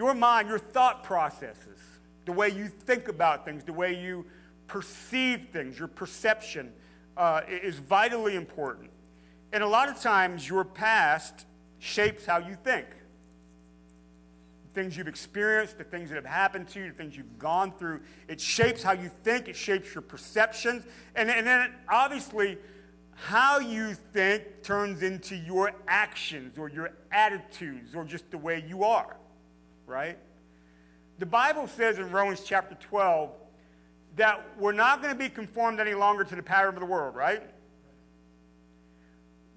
Your 0.00 0.14
mind, 0.14 0.48
your 0.48 0.58
thought 0.58 1.04
processes, 1.04 1.78
the 2.24 2.32
way 2.32 2.48
you 2.48 2.68
think 2.68 3.08
about 3.08 3.44
things, 3.44 3.64
the 3.64 3.74
way 3.74 4.02
you 4.02 4.24
perceive 4.66 5.48
things, 5.52 5.78
your 5.78 5.88
perception 5.88 6.72
uh, 7.18 7.42
is 7.46 7.76
vitally 7.76 8.34
important. 8.34 8.88
And 9.52 9.62
a 9.62 9.68
lot 9.68 9.90
of 9.90 10.00
times, 10.00 10.48
your 10.48 10.64
past 10.64 11.44
shapes 11.80 12.24
how 12.24 12.38
you 12.38 12.56
think. 12.64 12.86
The 14.68 14.72
things 14.72 14.96
you've 14.96 15.06
experienced, 15.06 15.76
the 15.76 15.84
things 15.84 16.08
that 16.08 16.14
have 16.14 16.24
happened 16.24 16.68
to 16.68 16.80
you, 16.80 16.88
the 16.88 16.96
things 16.96 17.14
you've 17.14 17.38
gone 17.38 17.70
through, 17.70 18.00
it 18.26 18.40
shapes 18.40 18.82
how 18.82 18.92
you 18.92 19.10
think, 19.22 19.48
it 19.48 19.56
shapes 19.56 19.94
your 19.94 20.00
perceptions. 20.00 20.82
And, 21.14 21.28
and 21.28 21.46
then 21.46 21.74
obviously, 21.90 22.56
how 23.16 23.58
you 23.58 23.92
think 24.14 24.62
turns 24.62 25.02
into 25.02 25.36
your 25.36 25.72
actions 25.86 26.56
or 26.56 26.70
your 26.70 26.92
attitudes 27.12 27.94
or 27.94 28.04
just 28.04 28.30
the 28.30 28.38
way 28.38 28.64
you 28.66 28.82
are, 28.82 29.18
right? 29.90 30.16
The 31.18 31.26
Bible 31.26 31.66
says 31.66 31.98
in 31.98 32.10
Romans 32.10 32.42
chapter 32.44 32.76
12 32.76 33.30
that 34.16 34.42
we're 34.58 34.72
not 34.72 35.02
going 35.02 35.12
to 35.12 35.18
be 35.18 35.28
conformed 35.28 35.80
any 35.80 35.94
longer 35.94 36.24
to 36.24 36.36
the 36.36 36.42
pattern 36.42 36.74
of 36.74 36.80
the 36.80 36.86
world, 36.86 37.14
right? 37.14 37.42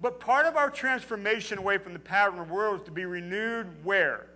But 0.02 0.20
part 0.20 0.46
of 0.46 0.58
our 0.58 0.70
transformation 0.70 1.58
away 1.58 1.78
from 1.78 1.94
the 1.94 2.00
pattern 2.00 2.38
of 2.40 2.48
the 2.50 2.54
world 2.54 2.82
is 2.82 2.86
to 2.86 2.92
be 2.92 3.06
renewed 3.06 3.68
where? 3.86 4.28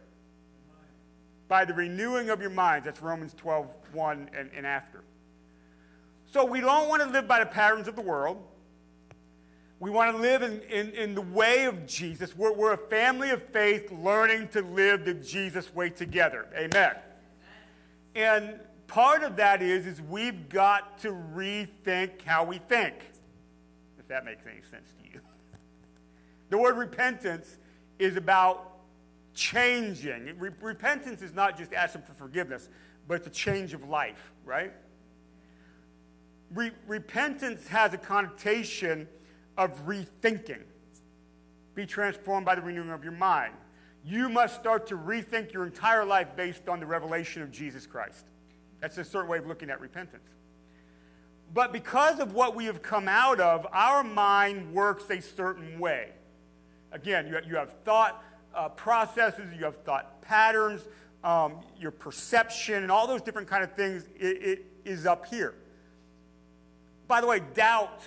By 1.49 1.65
the 1.65 1.73
renewing 1.73 2.29
of 2.29 2.39
your 2.39 2.49
minds. 2.49 2.85
That's 2.85 3.01
Romans 3.01 3.33
12, 3.33 3.75
1 3.91 4.29
and, 4.33 4.49
and 4.55 4.65
after. 4.65 5.03
So 6.31 6.45
we 6.45 6.61
don't 6.61 6.87
want 6.87 7.01
to 7.03 7.09
live 7.09 7.27
by 7.27 7.39
the 7.39 7.45
patterns 7.45 7.87
of 7.87 7.95
the 7.95 8.01
world. 8.01 8.41
We 9.79 9.91
want 9.91 10.15
to 10.15 10.21
live 10.21 10.41
in, 10.41 10.61
in, 10.61 10.89
in 10.91 11.15
the 11.15 11.21
way 11.21 11.65
of 11.65 11.85
Jesus. 11.85 12.35
We're, 12.35 12.53
we're 12.53 12.73
a 12.73 12.77
family 12.89 13.29
of 13.29 13.43
faith 13.49 13.91
learning 13.91 14.47
to 14.49 14.61
live 14.61 15.05
the 15.05 15.13
Jesus 15.13 15.73
way 15.73 15.89
together. 15.89 16.47
Amen. 16.55 16.95
And 18.15 18.59
part 18.87 19.21
of 19.21 19.35
that 19.35 19.61
is, 19.61 19.85
is 19.85 20.01
we've 20.01 20.49
got 20.49 20.99
to 21.01 21.11
rethink 21.11 22.23
how 22.23 22.43
we 22.43 22.57
think, 22.57 22.95
if 23.99 24.07
that 24.07 24.25
makes 24.25 24.43
any 24.47 24.61
sense 24.61 24.89
to 25.03 25.13
you. 25.13 25.21
The 26.49 26.57
word 26.57 26.77
repentance 26.77 27.57
is 27.99 28.15
about 28.15 28.77
changing. 29.33 30.33
Repentance 30.39 31.21
is 31.21 31.33
not 31.33 31.57
just 31.57 31.73
asking 31.73 32.03
for 32.03 32.13
forgiveness, 32.13 32.69
but 33.05 33.15
it's 33.15 33.27
a 33.27 33.31
change 33.31 33.73
of 33.73 33.87
life, 33.89 34.31
right? 34.45 34.71
Re- 36.53 36.71
repentance 36.87 37.67
has 37.67 37.93
a 37.93 37.97
connotation 37.97 39.09
of 39.57 39.85
rethinking. 39.85 40.63
Be 41.75 41.85
transformed 41.85 42.45
by 42.45 42.55
the 42.55 42.61
renewing 42.61 42.91
of 42.91 43.03
your 43.03 43.13
mind. 43.13 43.53
You 44.05 44.29
must 44.29 44.55
start 44.55 44.87
to 44.87 44.97
rethink 44.97 45.51
your 45.51 45.65
entire 45.65 46.05
life 46.05 46.35
based 46.35 46.69
on 46.69 46.79
the 46.79 46.85
revelation 46.85 47.41
of 47.41 47.51
Jesus 47.51 47.85
Christ. 47.85 48.25
That's 48.79 48.97
a 48.97 49.03
certain 49.03 49.29
way 49.29 49.37
of 49.37 49.47
looking 49.47 49.69
at 49.69 49.81
repentance. 49.81 50.29
But 51.53 51.73
because 51.73 52.19
of 52.19 52.33
what 52.33 52.55
we 52.55 52.65
have 52.65 52.81
come 52.81 53.07
out 53.07 53.39
of, 53.39 53.65
our 53.71 54.03
mind 54.03 54.73
works 54.73 55.09
a 55.09 55.21
certain 55.21 55.79
way. 55.79 56.11
Again, 56.91 57.27
you 57.47 57.55
have, 57.55 57.73
thought 57.83 58.23
uh, 58.55 58.69
processes, 58.69 59.53
you 59.57 59.65
have 59.65 59.77
thought 59.77 60.21
patterns, 60.21 60.81
um, 61.23 61.57
your 61.77 61.91
perception, 61.91 62.83
and 62.83 62.91
all 62.91 63.07
those 63.07 63.21
different 63.21 63.47
kind 63.47 63.63
of 63.63 63.73
things 63.73 64.05
it, 64.17 64.25
it 64.41 64.65
is 64.85 65.05
up 65.05 65.25
here. 65.25 65.53
By 67.07 67.21
the 67.21 67.27
way, 67.27 67.41
doubt 67.53 68.01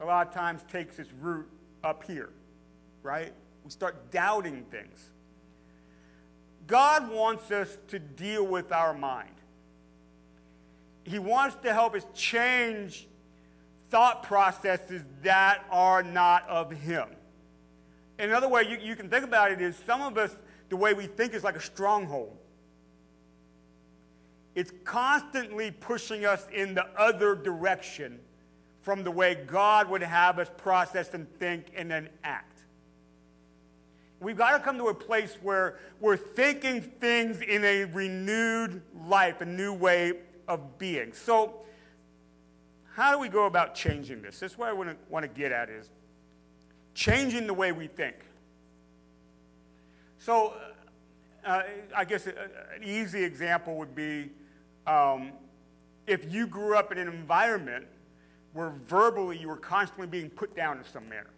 a 0.00 0.04
lot 0.04 0.26
of 0.28 0.34
times 0.34 0.62
takes 0.70 0.98
its 0.98 1.12
root 1.20 1.48
up 1.82 2.04
here, 2.04 2.30
right? 3.02 3.32
We 3.64 3.70
start 3.70 4.10
doubting 4.10 4.64
things. 4.70 5.10
God 6.66 7.10
wants 7.10 7.50
us 7.50 7.78
to 7.88 7.98
deal 7.98 8.46
with 8.46 8.72
our 8.72 8.94
mind. 8.94 9.34
He 11.04 11.18
wants 11.18 11.56
to 11.62 11.72
help 11.72 11.94
us 11.94 12.04
change 12.14 13.08
thought 13.90 14.22
processes 14.22 15.02
that 15.22 15.64
are 15.70 16.02
not 16.02 16.46
of 16.48 16.70
Him. 16.70 17.08
Another 18.18 18.48
way 18.48 18.64
you, 18.68 18.76
you 18.76 18.96
can 18.96 19.08
think 19.08 19.24
about 19.24 19.50
it 19.50 19.60
is 19.60 19.76
some 19.86 20.02
of 20.02 20.18
us, 20.18 20.36
the 20.68 20.76
way 20.76 20.92
we 20.92 21.06
think 21.06 21.32
is 21.32 21.42
like 21.42 21.56
a 21.56 21.60
stronghold. 21.60 22.36
It's 24.54 24.72
constantly 24.84 25.70
pushing 25.70 26.26
us 26.26 26.46
in 26.52 26.74
the 26.74 26.84
other 26.98 27.34
direction 27.34 28.18
from 28.82 29.04
the 29.04 29.10
way 29.10 29.34
God 29.34 29.88
would 29.88 30.02
have 30.02 30.38
us 30.38 30.50
process 30.56 31.14
and 31.14 31.26
think 31.38 31.66
and 31.76 31.90
then 31.90 32.08
act. 32.24 32.62
We've 34.20 34.36
got 34.36 34.56
to 34.56 34.58
come 34.58 34.78
to 34.78 34.86
a 34.86 34.94
place 34.94 35.36
where 35.42 35.78
we're 36.00 36.16
thinking 36.16 36.80
things 36.80 37.40
in 37.40 37.64
a 37.64 37.84
renewed 37.84 38.82
life, 39.06 39.40
a 39.40 39.46
new 39.46 39.72
way 39.72 40.14
of 40.48 40.78
being. 40.78 41.12
So, 41.12 41.60
how 42.94 43.12
do 43.12 43.18
we 43.20 43.28
go 43.28 43.46
about 43.46 43.76
changing 43.76 44.22
this? 44.22 44.40
This 44.40 44.52
is 44.52 44.58
what 44.58 44.68
I 44.68 44.72
want 44.72 44.90
to, 44.90 44.96
want 45.08 45.22
to 45.22 45.28
get 45.28 45.52
at 45.52 45.70
is 45.70 45.88
changing 46.94 47.46
the 47.46 47.54
way 47.54 47.70
we 47.70 47.86
think. 47.86 48.16
So, 50.18 50.54
uh, 51.44 51.62
I 51.96 52.04
guess 52.04 52.26
an 52.26 52.82
easy 52.82 53.22
example 53.22 53.76
would 53.76 53.94
be 53.94 54.30
um, 54.86 55.30
if 56.08 56.32
you 56.32 56.48
grew 56.48 56.76
up 56.76 56.90
in 56.90 56.98
an 56.98 57.06
environment 57.06 57.86
where 58.52 58.70
verbally 58.86 59.38
you 59.38 59.48
were 59.48 59.56
constantly 59.56 60.06
being 60.06 60.30
put 60.30 60.56
down 60.56 60.78
in 60.78 60.84
some 60.84 61.08
manner. 61.08 61.30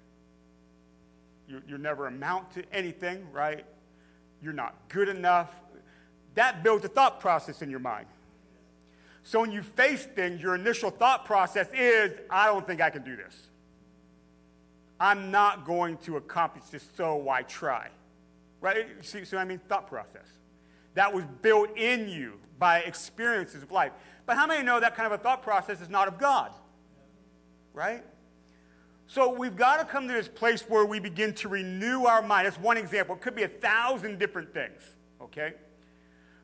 You, 1.49 1.63
you 1.67 1.79
never 1.79 2.07
amount 2.07 2.53
to 2.53 2.65
anything, 2.73 3.27
right? 3.33 3.65
You're 4.43 4.53
not 4.53 4.75
good 4.89 5.09
enough. 5.09 5.51
That 6.35 6.63
builds 6.63 6.85
a 6.85 6.89
thought 6.89 7.21
process 7.21 7.63
in 7.63 7.71
your 7.71 7.81
mind. 7.81 8.07
So 9.23 9.41
when 9.41 9.53
you 9.53 9.63
face 9.63 10.05
things, 10.05 10.43
your 10.43 10.55
initial 10.55 10.91
thought 10.91 11.25
process 11.25 11.69
is, 11.75 12.13
I 12.31 12.47
don't 12.47 12.67
think 12.67 12.81
I 12.81 12.91
can 12.91 13.05
do 13.05 13.17
this. 13.17 13.49
I'm 14.99 15.31
not 15.31 15.65
going 15.65 15.97
to 15.99 16.17
accomplish 16.17 16.65
this, 16.65 16.87
so 16.97 17.17
why 17.17 17.43
try? 17.43 17.89
Right? 18.61 18.87
See, 19.03 19.25
see 19.25 19.37
what 19.37 19.43
I 19.43 19.45
mean? 19.47 19.61
Thought 19.69 19.89
process. 19.89 20.27
That 20.95 21.15
was 21.15 21.25
built 21.43 21.77
in 21.77 22.09
you 22.09 22.35
by 22.59 22.81
experiences 22.81 23.63
of 23.63 23.73
life. 23.73 23.93
But 24.27 24.37
how 24.37 24.47
many 24.47 24.63
know 24.63 24.79
that 24.79 24.95
kind 24.95 25.13
of 25.13 25.19
a 25.19 25.23
thought 25.23 25.43
process 25.43 25.81
is 25.81 25.89
not 25.89 26.09
of 26.09 26.19
God? 26.19 26.53
Right? 27.75 28.05
So 29.07 29.33
we've 29.33 29.57
got 29.57 29.79
to 29.79 29.85
come 29.85 30.07
to 30.07 30.15
this 30.15 30.29
place 30.29 30.63
where 30.63 30.87
we 30.87 31.01
begin 31.01 31.35
to 31.35 31.49
renew 31.49 32.05
our 32.05 32.23
mind. 32.23 32.47
That's 32.47 32.59
one 32.59 32.77
example. 32.77 33.17
It 33.17 33.21
could 33.21 33.35
be 33.35 33.43
a 33.43 33.49
thousand 33.49 34.19
different 34.19 34.55
things, 34.55 34.83
okay? 35.21 35.55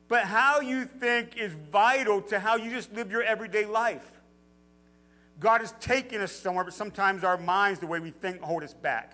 But 0.07 0.23
how 0.23 0.59
you 0.59 0.85
think 0.85 1.37
is 1.37 1.53
vital 1.71 2.21
to 2.23 2.39
how 2.39 2.55
you 2.57 2.69
just 2.69 2.91
live 2.93 3.11
your 3.11 3.23
everyday 3.23 3.65
life. 3.65 4.11
God 5.39 5.61
has 5.61 5.73
taken 5.79 6.21
us 6.21 6.31
somewhere, 6.31 6.63
but 6.63 6.73
sometimes 6.73 7.23
our 7.23 7.37
minds, 7.37 7.79
the 7.79 7.87
way 7.87 7.99
we 7.99 8.11
think, 8.11 8.41
hold 8.41 8.63
us 8.63 8.73
back. 8.73 9.13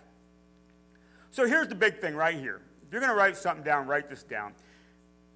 So 1.32 1.45
here's 1.45 1.68
the 1.68 1.76
big 1.76 1.99
thing 1.99 2.16
right 2.16 2.36
here. 2.36 2.61
If 2.88 2.91
you're 2.91 3.01
going 3.01 3.11
to 3.11 3.18
write 3.18 3.36
something 3.36 3.64
down, 3.64 3.88
write 3.88 4.09
this 4.09 4.24
down. 4.24 4.53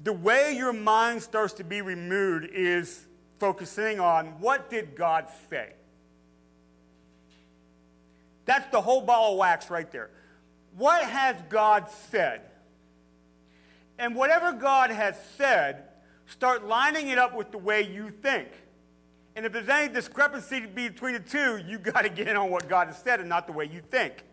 The 0.04 0.14
way 0.14 0.56
your 0.56 0.74
mind 0.74 1.24
starts 1.24 1.54
to 1.54 1.64
be 1.64 1.82
removed 1.82 2.46
is 2.54 3.08
focusing 3.40 4.00
on 4.00 4.40
what 4.40 4.70
did 4.70 4.96
God 4.96 5.28
say? 5.50 5.74
That's 8.48 8.72
the 8.72 8.82
whole 8.82 9.02
ball 9.02 9.34
of 9.34 9.38
wax 9.38 9.70
right 9.70 9.92
there. 9.92 10.10
What 10.76 11.04
has 11.04 11.36
God 11.50 11.90
said? 12.10 12.42
And 14.00 14.16
whatever 14.16 14.54
God 14.54 14.90
has 14.90 15.16
said, 15.36 15.84
start 16.26 16.66
lining 16.66 17.10
it 17.10 17.18
up 17.18 17.36
with 17.36 17.52
the 17.52 17.58
way 17.58 17.82
you 17.82 18.10
think. 18.10 18.48
And 19.36 19.46
if 19.46 19.52
there's 19.52 19.70
any 19.70 19.94
discrepancy 19.94 20.62
between 20.62 21.14
the 21.14 21.20
two, 21.20 21.58
you 21.68 21.78
got 21.94 22.02
to 22.02 22.10
get 22.10 22.28
in 22.28 22.38
on 22.38 22.50
what 22.50 22.68
God 22.70 22.88
has 22.88 22.98
said 22.98 23.20
and 23.20 23.30
not 23.30 23.48
the 23.48 23.54
way 23.54 23.66
you 23.72 23.82
think. 23.82 24.24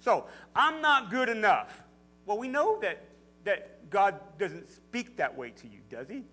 So, 0.00 0.26
I'm 0.56 0.82
not 0.82 1.10
good 1.10 1.28
enough. 1.28 1.84
Well, 2.26 2.36
we 2.36 2.48
know 2.48 2.80
that, 2.80 3.04
that 3.44 3.88
God 3.88 4.18
doesn't 4.36 4.68
speak 4.68 5.16
that 5.18 5.36
way 5.36 5.50
to 5.50 5.68
you, 5.68 5.78
does 5.88 6.08
he? 6.08 6.24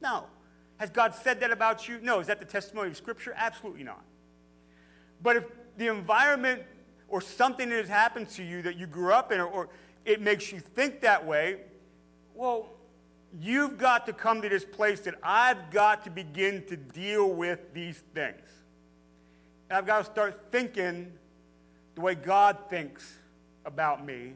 No. 0.00 0.24
Has 0.78 0.88
God 0.88 1.14
said 1.14 1.40
that 1.40 1.50
about 1.50 1.86
you? 1.88 2.00
No. 2.00 2.20
Is 2.20 2.26
that 2.28 2.38
the 2.38 2.46
testimony 2.46 2.90
of 2.90 2.96
Scripture? 2.96 3.34
Absolutely 3.36 3.84
not. 3.84 4.02
But 5.22 5.36
if 5.36 5.44
the 5.76 5.88
environment 5.88 6.62
or 7.08 7.20
something 7.20 7.68
that 7.68 7.76
has 7.76 7.88
happened 7.88 8.28
to 8.30 8.42
you 8.42 8.62
that 8.62 8.76
you 8.76 8.86
grew 8.86 9.12
up 9.12 9.32
in, 9.32 9.40
or, 9.40 9.46
or 9.46 9.68
it 10.04 10.20
makes 10.20 10.52
you 10.52 10.58
think 10.58 11.00
that 11.02 11.24
way, 11.24 11.60
well, 12.34 12.68
you've 13.40 13.78
got 13.78 14.06
to 14.06 14.12
come 14.12 14.42
to 14.42 14.48
this 14.48 14.64
place 14.64 15.00
that 15.00 15.14
I've 15.22 15.70
got 15.70 16.04
to 16.04 16.10
begin 16.10 16.64
to 16.66 16.76
deal 16.76 17.30
with 17.30 17.72
these 17.72 18.02
things. 18.14 18.46
And 19.68 19.78
I've 19.78 19.86
got 19.86 19.98
to 19.98 20.04
start 20.04 20.50
thinking 20.50 21.12
the 21.94 22.00
way 22.00 22.14
God 22.14 22.58
thinks 22.68 23.18
about 23.64 24.04
me, 24.04 24.32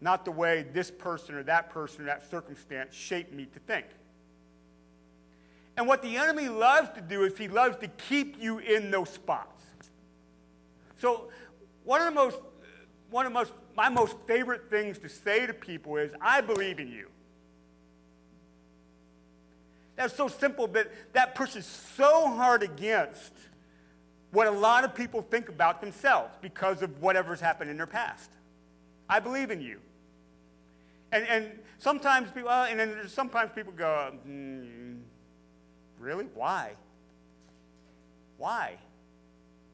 not 0.00 0.24
the 0.24 0.30
way 0.30 0.66
this 0.72 0.90
person 0.90 1.34
or 1.34 1.42
that 1.44 1.70
person 1.70 2.02
or 2.02 2.04
that 2.04 2.28
circumstance 2.30 2.94
shaped 2.94 3.32
me 3.32 3.46
to 3.46 3.58
think. 3.60 3.86
And 5.76 5.86
what 5.86 6.02
the 6.02 6.16
enemy 6.16 6.48
loves 6.48 6.90
to 6.96 7.00
do 7.00 7.22
is 7.22 7.38
he 7.38 7.48
loves 7.48 7.76
to 7.78 7.88
keep 7.88 8.40
you 8.42 8.58
in 8.58 8.90
those 8.90 9.10
spots. 9.10 9.57
So, 10.98 11.28
one 11.84 12.00
of 12.00 12.06
the 12.06 12.12
most, 12.12 12.38
one 13.10 13.26
of 13.26 13.32
most, 13.32 13.52
my 13.76 13.88
most 13.88 14.16
favorite 14.26 14.68
things 14.68 14.98
to 14.98 15.08
say 15.08 15.46
to 15.46 15.54
people 15.54 15.96
is, 15.96 16.10
I 16.20 16.40
believe 16.40 16.80
in 16.80 16.88
you. 16.88 17.08
That's 19.96 20.14
so 20.14 20.28
simple, 20.28 20.68
but 20.68 20.92
that 21.12 21.34
pushes 21.34 21.66
so 21.66 22.28
hard 22.28 22.62
against 22.62 23.32
what 24.30 24.46
a 24.46 24.50
lot 24.50 24.84
of 24.84 24.94
people 24.94 25.22
think 25.22 25.48
about 25.48 25.80
themselves 25.80 26.36
because 26.40 26.82
of 26.82 27.00
whatever's 27.00 27.40
happened 27.40 27.70
in 27.70 27.76
their 27.76 27.86
past. 27.86 28.30
I 29.08 29.20
believe 29.20 29.50
in 29.50 29.60
you. 29.60 29.80
And, 31.10 31.26
and 31.26 31.58
sometimes 31.78 32.30
people, 32.30 32.50
uh, 32.50 32.66
and 32.68 32.78
then 32.78 33.08
sometimes 33.08 33.50
people 33.54 33.72
go, 33.72 34.12
mm, 34.28 35.00
really? 35.98 36.26
Why? 36.34 36.72
Why? 38.36 38.76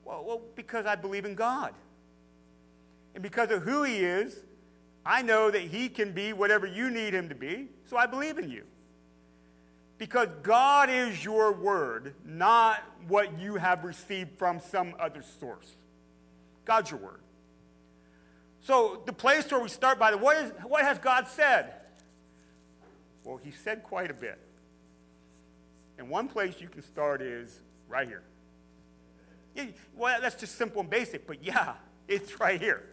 Well, 0.04 0.24
well, 0.24 0.40
because 0.54 0.86
I 0.86 0.94
believe 0.96 1.24
in 1.24 1.34
God. 1.34 1.74
And 3.14 3.22
because 3.22 3.50
of 3.50 3.62
who 3.62 3.84
He 3.84 3.98
is, 3.98 4.44
I 5.06 5.22
know 5.22 5.50
that 5.50 5.62
He 5.62 5.88
can 5.88 6.12
be 6.12 6.32
whatever 6.32 6.66
you 6.66 6.90
need 6.90 7.14
Him 7.14 7.28
to 7.28 7.34
be, 7.34 7.68
so 7.84 7.96
I 7.96 8.06
believe 8.06 8.38
in 8.38 8.50
you. 8.50 8.64
Because 9.98 10.28
God 10.42 10.90
is 10.90 11.24
your 11.24 11.52
word, 11.52 12.14
not 12.24 12.82
what 13.06 13.38
you 13.38 13.54
have 13.56 13.84
received 13.84 14.38
from 14.38 14.60
some 14.60 14.94
other 14.98 15.22
source. 15.40 15.70
God's 16.64 16.90
your 16.90 17.00
word. 17.00 17.20
So 18.60 19.02
the 19.06 19.12
place 19.12 19.50
where 19.50 19.60
we 19.60 19.68
start 19.68 19.98
by 19.98 20.10
the 20.10 20.18
what 20.18 20.36
is 20.38 20.52
what 20.64 20.82
has 20.84 20.98
God 20.98 21.28
said? 21.28 21.74
Well, 23.22 23.36
he 23.36 23.50
said 23.50 23.82
quite 23.82 24.10
a 24.10 24.14
bit. 24.14 24.38
And 25.98 26.08
one 26.08 26.28
place 26.28 26.60
you 26.60 26.68
can 26.68 26.82
start 26.82 27.22
is 27.22 27.60
right 27.88 28.08
here. 28.08 28.22
Well, 29.94 30.20
that's 30.20 30.36
just 30.36 30.56
simple 30.56 30.80
and 30.80 30.90
basic, 30.90 31.26
but 31.26 31.44
yeah, 31.44 31.74
it's 32.08 32.40
right 32.40 32.60
here. 32.60 32.84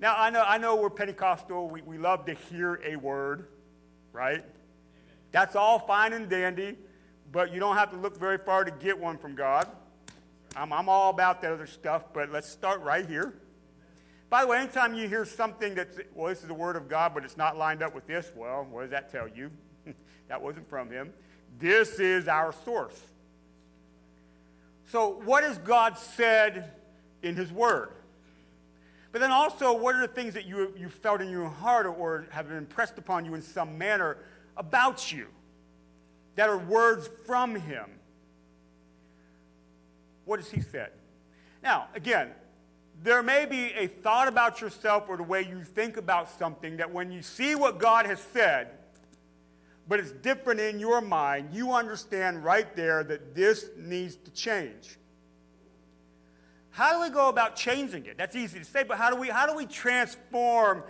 Now, 0.00 0.16
I 0.16 0.30
know, 0.30 0.42
I 0.44 0.58
know 0.58 0.76
we're 0.76 0.90
Pentecostal. 0.90 1.68
We, 1.68 1.82
we 1.82 1.96
love 1.96 2.26
to 2.26 2.34
hear 2.34 2.80
a 2.84 2.96
word, 2.96 3.46
right? 4.12 4.44
That's 5.30 5.54
all 5.54 5.78
fine 5.78 6.12
and 6.12 6.28
dandy, 6.28 6.76
but 7.30 7.52
you 7.52 7.60
don't 7.60 7.76
have 7.76 7.90
to 7.92 7.96
look 7.96 8.18
very 8.18 8.38
far 8.38 8.64
to 8.64 8.70
get 8.70 8.98
one 8.98 9.16
from 9.16 9.34
God. 9.34 9.68
I'm, 10.56 10.72
I'm 10.72 10.88
all 10.88 11.10
about 11.10 11.40
that 11.42 11.52
other 11.52 11.66
stuff, 11.66 12.12
but 12.12 12.30
let's 12.30 12.48
start 12.48 12.82
right 12.82 13.06
here. 13.06 13.34
By 14.28 14.42
the 14.42 14.48
way, 14.48 14.58
anytime 14.58 14.94
you 14.94 15.08
hear 15.08 15.24
something 15.24 15.74
that's, 15.74 15.98
well, 16.14 16.28
this 16.28 16.40
is 16.40 16.48
the 16.48 16.54
word 16.54 16.74
of 16.74 16.88
God, 16.88 17.14
but 17.14 17.24
it's 17.24 17.36
not 17.36 17.56
lined 17.56 17.82
up 17.82 17.94
with 17.94 18.06
this, 18.06 18.32
well, 18.34 18.66
what 18.70 18.82
does 18.82 18.90
that 18.90 19.12
tell 19.12 19.28
you? 19.28 19.50
that 20.28 20.40
wasn't 20.40 20.68
from 20.68 20.90
him. 20.90 21.12
This 21.58 22.00
is 22.00 22.28
our 22.28 22.52
source. 22.64 22.98
So, 24.92 25.08
what 25.24 25.42
has 25.42 25.56
God 25.56 25.96
said 25.96 26.70
in 27.22 27.34
his 27.34 27.50
word? 27.50 27.92
But 29.10 29.22
then 29.22 29.30
also, 29.30 29.74
what 29.74 29.94
are 29.94 30.02
the 30.02 30.12
things 30.12 30.34
that 30.34 30.44
you, 30.44 30.74
you 30.76 30.90
felt 30.90 31.22
in 31.22 31.30
your 31.30 31.48
heart 31.48 31.86
or 31.86 32.26
have 32.28 32.48
been 32.48 32.58
impressed 32.58 32.98
upon 32.98 33.24
you 33.24 33.32
in 33.32 33.40
some 33.40 33.78
manner 33.78 34.18
about 34.54 35.10
you 35.10 35.28
that 36.36 36.50
are 36.50 36.58
words 36.58 37.08
from 37.26 37.54
him? 37.54 37.86
What 40.26 40.40
has 40.40 40.50
he 40.50 40.60
said? 40.60 40.90
Now, 41.62 41.88
again, 41.94 42.28
there 43.02 43.22
may 43.22 43.46
be 43.46 43.72
a 43.72 43.86
thought 43.86 44.28
about 44.28 44.60
yourself 44.60 45.04
or 45.08 45.16
the 45.16 45.22
way 45.22 45.40
you 45.40 45.64
think 45.64 45.96
about 45.96 46.28
something 46.38 46.76
that 46.76 46.92
when 46.92 47.10
you 47.10 47.22
see 47.22 47.54
what 47.54 47.78
God 47.78 48.04
has 48.04 48.20
said, 48.20 48.72
but 49.88 50.00
it's 50.00 50.12
different 50.12 50.60
in 50.60 50.78
your 50.78 51.00
mind, 51.00 51.50
you 51.52 51.72
understand 51.72 52.44
right 52.44 52.74
there 52.76 53.02
that 53.04 53.34
this 53.34 53.66
needs 53.76 54.16
to 54.16 54.30
change. 54.30 54.98
How 56.70 56.94
do 56.94 57.02
we 57.02 57.10
go 57.10 57.28
about 57.28 57.56
changing 57.56 58.06
it? 58.06 58.16
That's 58.16 58.34
easy 58.34 58.58
to 58.58 58.64
say, 58.64 58.82
but 58.82 58.96
how 58.96 59.10
do 59.10 59.16
we, 59.16 59.28
how 59.28 59.46
do 59.46 59.54
we 59.54 59.66
transform 59.66 60.84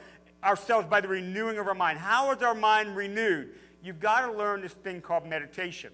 ourselves 0.45 0.87
by 0.87 1.01
the 1.01 1.09
renewing 1.09 1.59
of 1.59 1.67
our 1.67 1.75
mind? 1.75 1.99
How 1.99 2.31
is 2.33 2.43
our 2.43 2.55
mind 2.55 2.97
renewed? 2.97 3.51
You've 3.83 3.99
got 3.99 4.27
to 4.27 4.33
learn 4.33 4.61
this 4.61 4.73
thing 4.73 5.01
called 5.01 5.27
meditation. 5.27 5.91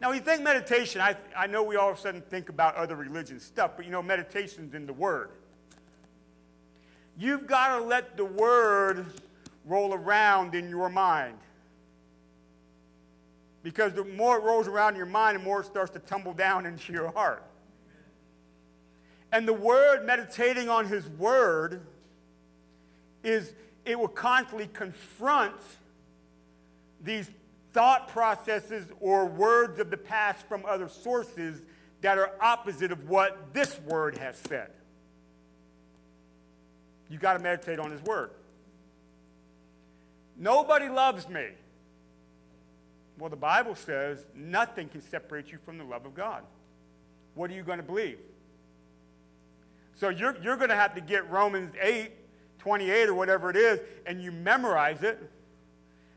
Now, 0.00 0.08
when 0.08 0.18
you 0.18 0.24
think 0.24 0.42
meditation, 0.42 1.00
I, 1.00 1.16
I 1.36 1.46
know 1.46 1.62
we 1.62 1.76
all 1.76 1.90
of 1.90 1.98
a 1.98 2.00
sudden 2.00 2.20
think 2.20 2.48
about 2.48 2.74
other 2.74 2.96
religion 2.96 3.40
stuff, 3.40 3.72
but 3.76 3.84
you 3.86 3.92
know, 3.92 4.02
meditation's 4.02 4.74
in 4.74 4.86
the 4.86 4.92
Word. 4.92 5.30
You've 7.16 7.46
got 7.46 7.78
to 7.78 7.84
let 7.84 8.16
the 8.16 8.24
Word 8.24 9.06
roll 9.66 9.92
around 9.92 10.54
in 10.54 10.68
your 10.68 10.88
mind. 10.88 11.38
Because 13.62 13.92
the 13.92 14.04
more 14.04 14.38
it 14.38 14.44
rolls 14.44 14.68
around 14.68 14.90
in 14.90 14.96
your 14.96 15.06
mind, 15.06 15.40
the 15.40 15.42
more 15.42 15.60
it 15.60 15.66
starts 15.66 15.90
to 15.92 15.98
tumble 15.98 16.32
down 16.32 16.66
into 16.66 16.92
your 16.92 17.10
heart. 17.10 17.42
And 19.32 19.46
the 19.46 19.52
Word, 19.52 20.06
meditating 20.06 20.68
on 20.68 20.86
His 20.86 21.08
Word, 21.08 21.82
is 23.24 23.52
it 23.84 23.98
will 23.98 24.08
constantly 24.08 24.68
confront 24.72 25.56
these 27.02 27.30
thought 27.72 28.08
processes 28.08 28.86
or 29.00 29.26
words 29.26 29.78
of 29.78 29.90
the 29.90 29.96
past 29.96 30.46
from 30.48 30.64
other 30.64 30.88
sources 30.88 31.60
that 32.00 32.18
are 32.18 32.32
opposite 32.40 32.92
of 32.92 33.08
what 33.08 33.52
this 33.52 33.78
word 33.80 34.16
has 34.18 34.36
said. 34.36 34.70
You 37.08 37.18
got 37.18 37.34
to 37.34 37.38
meditate 37.38 37.78
on 37.78 37.90
his 37.90 38.02
word. 38.02 38.30
Nobody 40.36 40.88
loves 40.88 41.28
me. 41.28 41.48
Well, 43.18 43.30
the 43.30 43.36
Bible 43.36 43.74
says 43.74 44.24
nothing 44.34 44.88
can 44.88 45.00
separate 45.00 45.50
you 45.50 45.58
from 45.64 45.78
the 45.78 45.84
love 45.84 46.04
of 46.04 46.14
God. 46.14 46.42
What 47.34 47.50
are 47.50 47.54
you 47.54 47.62
going 47.62 47.78
to 47.78 47.84
believe? 47.84 48.18
So 49.94 50.10
you're, 50.10 50.36
you're 50.42 50.56
going 50.56 50.68
to 50.68 50.76
have 50.76 50.94
to 50.94 51.00
get 51.00 51.30
Romans 51.30 51.74
8, 51.80 52.10
28 52.58 53.08
or 53.08 53.14
whatever 53.14 53.50
it 53.50 53.56
is, 53.56 53.80
and 54.04 54.20
you 54.20 54.30
memorize 54.30 55.02
it 55.02 55.30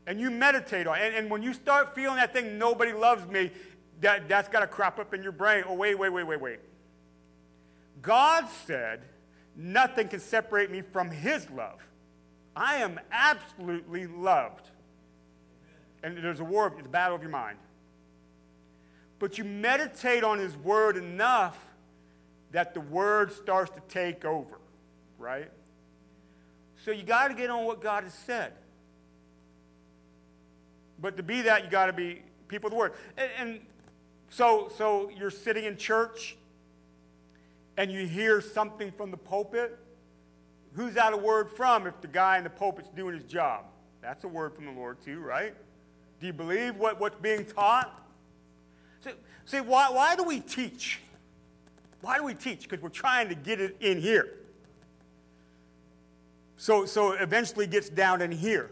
and 0.06 0.20
you 0.20 0.30
meditate 0.30 0.86
on 0.86 0.98
it. 0.98 1.02
And, 1.02 1.14
and 1.14 1.30
when 1.30 1.42
you 1.42 1.54
start 1.54 1.94
feeling 1.94 2.16
that 2.16 2.32
thing, 2.32 2.58
nobody 2.58 2.92
loves 2.92 3.26
me, 3.26 3.50
that, 4.00 4.28
that's 4.28 4.48
got 4.48 4.60
to 4.60 4.66
crop 4.66 4.98
up 4.98 5.14
in 5.14 5.22
your 5.22 5.32
brain. 5.32 5.64
Oh, 5.66 5.74
wait, 5.74 5.98
wait, 5.98 6.10
wait, 6.10 6.24
wait, 6.24 6.40
wait. 6.40 6.58
God 8.02 8.46
said, 8.66 9.02
nothing 9.56 10.08
can 10.08 10.20
separate 10.20 10.70
me 10.70 10.82
from 10.82 11.10
his 11.10 11.48
love. 11.50 11.80
I 12.60 12.76
am 12.76 13.00
absolutely 13.10 14.06
loved. 14.06 14.68
And 16.02 16.18
there's 16.18 16.40
a 16.40 16.44
war, 16.44 16.66
a 16.66 16.88
battle 16.88 17.16
of 17.16 17.22
your 17.22 17.30
mind. 17.30 17.56
But 19.18 19.38
you 19.38 19.44
meditate 19.44 20.24
on 20.24 20.38
his 20.38 20.54
word 20.58 20.98
enough 20.98 21.58
that 22.52 22.74
the 22.74 22.80
word 22.80 23.32
starts 23.32 23.70
to 23.70 23.80
take 23.88 24.26
over, 24.26 24.60
right? 25.18 25.50
So 26.84 26.90
you 26.90 27.02
got 27.02 27.28
to 27.28 27.34
get 27.34 27.48
on 27.48 27.64
what 27.64 27.80
God 27.80 28.04
has 28.04 28.12
said. 28.12 28.52
But 31.00 31.16
to 31.16 31.22
be 31.22 31.40
that, 31.42 31.64
you 31.64 31.70
got 31.70 31.86
to 31.86 31.94
be 31.94 32.20
people 32.46 32.66
of 32.66 32.72
the 32.72 32.78
word. 32.78 32.92
And, 33.16 33.30
and 33.38 33.60
so, 34.28 34.70
so 34.76 35.10
you're 35.16 35.30
sitting 35.30 35.64
in 35.64 35.78
church 35.78 36.36
and 37.78 37.90
you 37.90 38.06
hear 38.06 38.42
something 38.42 38.92
from 38.92 39.10
the 39.10 39.16
pulpit. 39.16 39.78
Who's 40.74 40.94
that 40.94 41.12
a 41.12 41.16
word 41.16 41.48
from 41.48 41.86
if 41.86 42.00
the 42.00 42.08
guy 42.08 42.38
in 42.38 42.44
the 42.44 42.50
pulpit's 42.50 42.88
doing 42.90 43.14
his 43.14 43.24
job? 43.24 43.64
That's 44.00 44.24
a 44.24 44.28
word 44.28 44.54
from 44.54 44.66
the 44.66 44.72
Lord, 44.72 45.00
too, 45.04 45.20
right? 45.20 45.54
Do 46.20 46.26
you 46.26 46.32
believe 46.32 46.76
what, 46.76 47.00
what's 47.00 47.18
being 47.20 47.44
taught? 47.44 48.06
See, 49.00 49.10
see 49.44 49.60
why, 49.60 49.90
why 49.90 50.16
do 50.16 50.22
we 50.22 50.40
teach? 50.40 51.00
Why 52.00 52.18
do 52.18 52.24
we 52.24 52.34
teach? 52.34 52.62
Because 52.62 52.82
we're 52.82 52.88
trying 52.88 53.28
to 53.28 53.34
get 53.34 53.60
it 53.60 53.76
in 53.80 54.00
here. 54.00 54.36
So, 56.56 56.84
so 56.84 57.12
it 57.12 57.22
eventually 57.22 57.66
gets 57.66 57.88
down 57.88 58.20
in 58.20 58.30
here. 58.30 58.70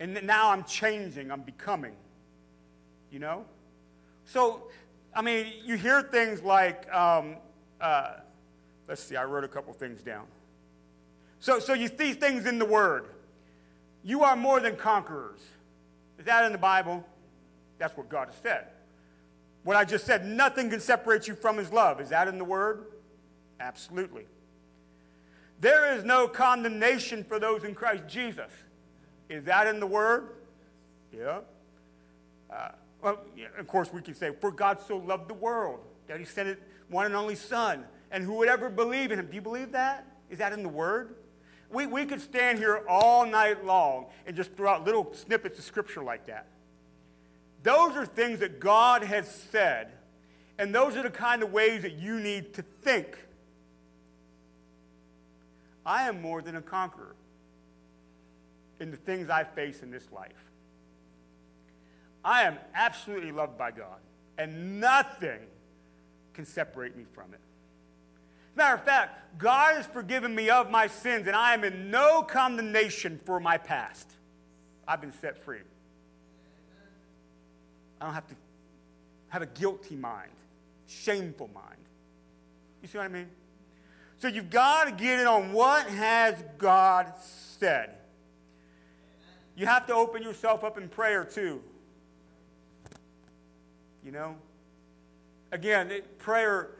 And 0.00 0.22
now 0.24 0.50
I'm 0.50 0.64
changing, 0.64 1.30
I'm 1.30 1.42
becoming. 1.42 1.94
You 3.10 3.18
know? 3.20 3.44
So, 4.26 4.64
I 5.14 5.22
mean, 5.22 5.46
you 5.64 5.76
hear 5.76 6.02
things 6.02 6.42
like, 6.42 6.92
um, 6.92 7.36
uh, 7.80 8.16
let's 8.88 9.02
see, 9.02 9.16
I 9.16 9.24
wrote 9.24 9.44
a 9.44 9.48
couple 9.48 9.72
things 9.72 10.02
down. 10.02 10.26
So, 11.40 11.58
so 11.58 11.74
you 11.74 11.88
see 11.88 12.12
things 12.14 12.46
in 12.46 12.58
the 12.58 12.64
Word. 12.64 13.06
You 14.02 14.24
are 14.24 14.36
more 14.36 14.60
than 14.60 14.76
conquerors. 14.76 15.40
Is 16.18 16.26
that 16.26 16.44
in 16.44 16.52
the 16.52 16.58
Bible? 16.58 17.04
That's 17.78 17.96
what 17.96 18.08
God 18.08 18.28
has 18.28 18.36
said. 18.42 18.66
What 19.62 19.76
I 19.76 19.84
just 19.84 20.04
said, 20.04 20.26
nothing 20.26 20.70
can 20.70 20.80
separate 20.80 21.26
you 21.26 21.34
from 21.34 21.56
His 21.56 21.72
love. 21.72 22.00
Is 22.00 22.10
that 22.10 22.28
in 22.28 22.38
the 22.38 22.44
Word? 22.44 22.84
Absolutely. 23.60 24.26
There 25.60 25.94
is 25.94 26.04
no 26.04 26.28
condemnation 26.28 27.24
for 27.24 27.38
those 27.38 27.64
in 27.64 27.74
Christ 27.74 28.04
Jesus. 28.06 28.50
Is 29.28 29.44
that 29.44 29.66
in 29.66 29.80
the 29.80 29.86
Word? 29.86 30.28
Yeah. 31.12 31.40
Uh, 32.50 32.68
well, 33.00 33.20
yeah, 33.36 33.46
of 33.58 33.66
course, 33.66 33.92
we 33.92 34.02
can 34.02 34.14
say, 34.14 34.32
For 34.40 34.50
God 34.50 34.78
so 34.86 34.98
loved 34.98 35.28
the 35.28 35.34
world 35.34 35.80
that 36.06 36.18
He 36.18 36.26
sent 36.26 36.48
His 36.48 36.56
one 36.88 37.06
and 37.06 37.14
only 37.14 37.34
Son, 37.34 37.84
and 38.14 38.22
who 38.22 38.34
would 38.34 38.48
ever 38.48 38.70
believe 38.70 39.10
in 39.10 39.18
Him. 39.18 39.26
Do 39.26 39.34
you 39.34 39.42
believe 39.42 39.72
that? 39.72 40.06
Is 40.30 40.38
that 40.38 40.52
in 40.52 40.62
the 40.62 40.68
Word? 40.68 41.16
We, 41.68 41.86
we 41.86 42.06
could 42.06 42.20
stand 42.20 42.58
here 42.58 42.84
all 42.88 43.26
night 43.26 43.64
long 43.64 44.06
and 44.24 44.36
just 44.36 44.52
throw 44.52 44.70
out 44.70 44.84
little 44.84 45.12
snippets 45.12 45.58
of 45.58 45.64
Scripture 45.64 46.02
like 46.02 46.26
that. 46.26 46.46
Those 47.64 47.96
are 47.96 48.06
things 48.06 48.38
that 48.38 48.60
God 48.60 49.02
has 49.02 49.28
said, 49.50 49.88
and 50.58 50.72
those 50.72 50.94
are 50.94 51.02
the 51.02 51.10
kind 51.10 51.42
of 51.42 51.52
ways 51.52 51.82
that 51.82 51.94
you 51.94 52.20
need 52.20 52.54
to 52.54 52.62
think. 52.82 53.18
I 55.84 56.08
am 56.08 56.22
more 56.22 56.40
than 56.40 56.54
a 56.54 56.62
conqueror 56.62 57.16
in 58.78 58.92
the 58.92 58.96
things 58.96 59.28
I 59.28 59.42
face 59.42 59.82
in 59.82 59.90
this 59.90 60.06
life. 60.12 60.30
I 62.24 62.44
am 62.44 62.58
absolutely 62.74 63.32
loved 63.32 63.58
by 63.58 63.72
God, 63.72 63.98
and 64.38 64.80
nothing 64.80 65.40
can 66.32 66.46
separate 66.46 66.96
me 66.96 67.06
from 67.12 67.34
it. 67.34 67.40
Matter 68.56 68.74
of 68.74 68.84
fact, 68.84 69.38
God 69.38 69.76
has 69.76 69.86
forgiven 69.86 70.34
me 70.34 70.48
of 70.50 70.70
my 70.70 70.86
sins, 70.86 71.26
and 71.26 71.34
I 71.34 71.54
am 71.54 71.64
in 71.64 71.90
no 71.90 72.22
condemnation 72.22 73.20
for 73.24 73.40
my 73.40 73.58
past. 73.58 74.10
I've 74.86 75.00
been 75.00 75.12
set 75.12 75.44
free. 75.44 75.60
I 78.00 78.04
don't 78.04 78.14
have 78.14 78.28
to 78.28 78.34
have 79.28 79.42
a 79.42 79.46
guilty 79.46 79.96
mind, 79.96 80.30
shameful 80.86 81.50
mind. 81.54 81.80
You 82.82 82.88
see 82.88 82.98
what 82.98 83.04
I 83.04 83.08
mean? 83.08 83.28
So 84.18 84.28
you've 84.28 84.50
got 84.50 84.84
to 84.84 84.92
get 84.92 85.20
in 85.20 85.26
on 85.26 85.52
what 85.52 85.86
has 85.86 86.42
God 86.58 87.12
said. 87.58 87.96
You 89.56 89.66
have 89.66 89.86
to 89.86 89.94
open 89.94 90.22
yourself 90.22 90.64
up 90.64 90.78
in 90.78 90.88
prayer 90.88 91.24
too. 91.24 91.62
You 94.04 94.12
know? 94.12 94.36
Again, 95.50 95.90
it, 95.90 96.18
prayer 96.18 96.70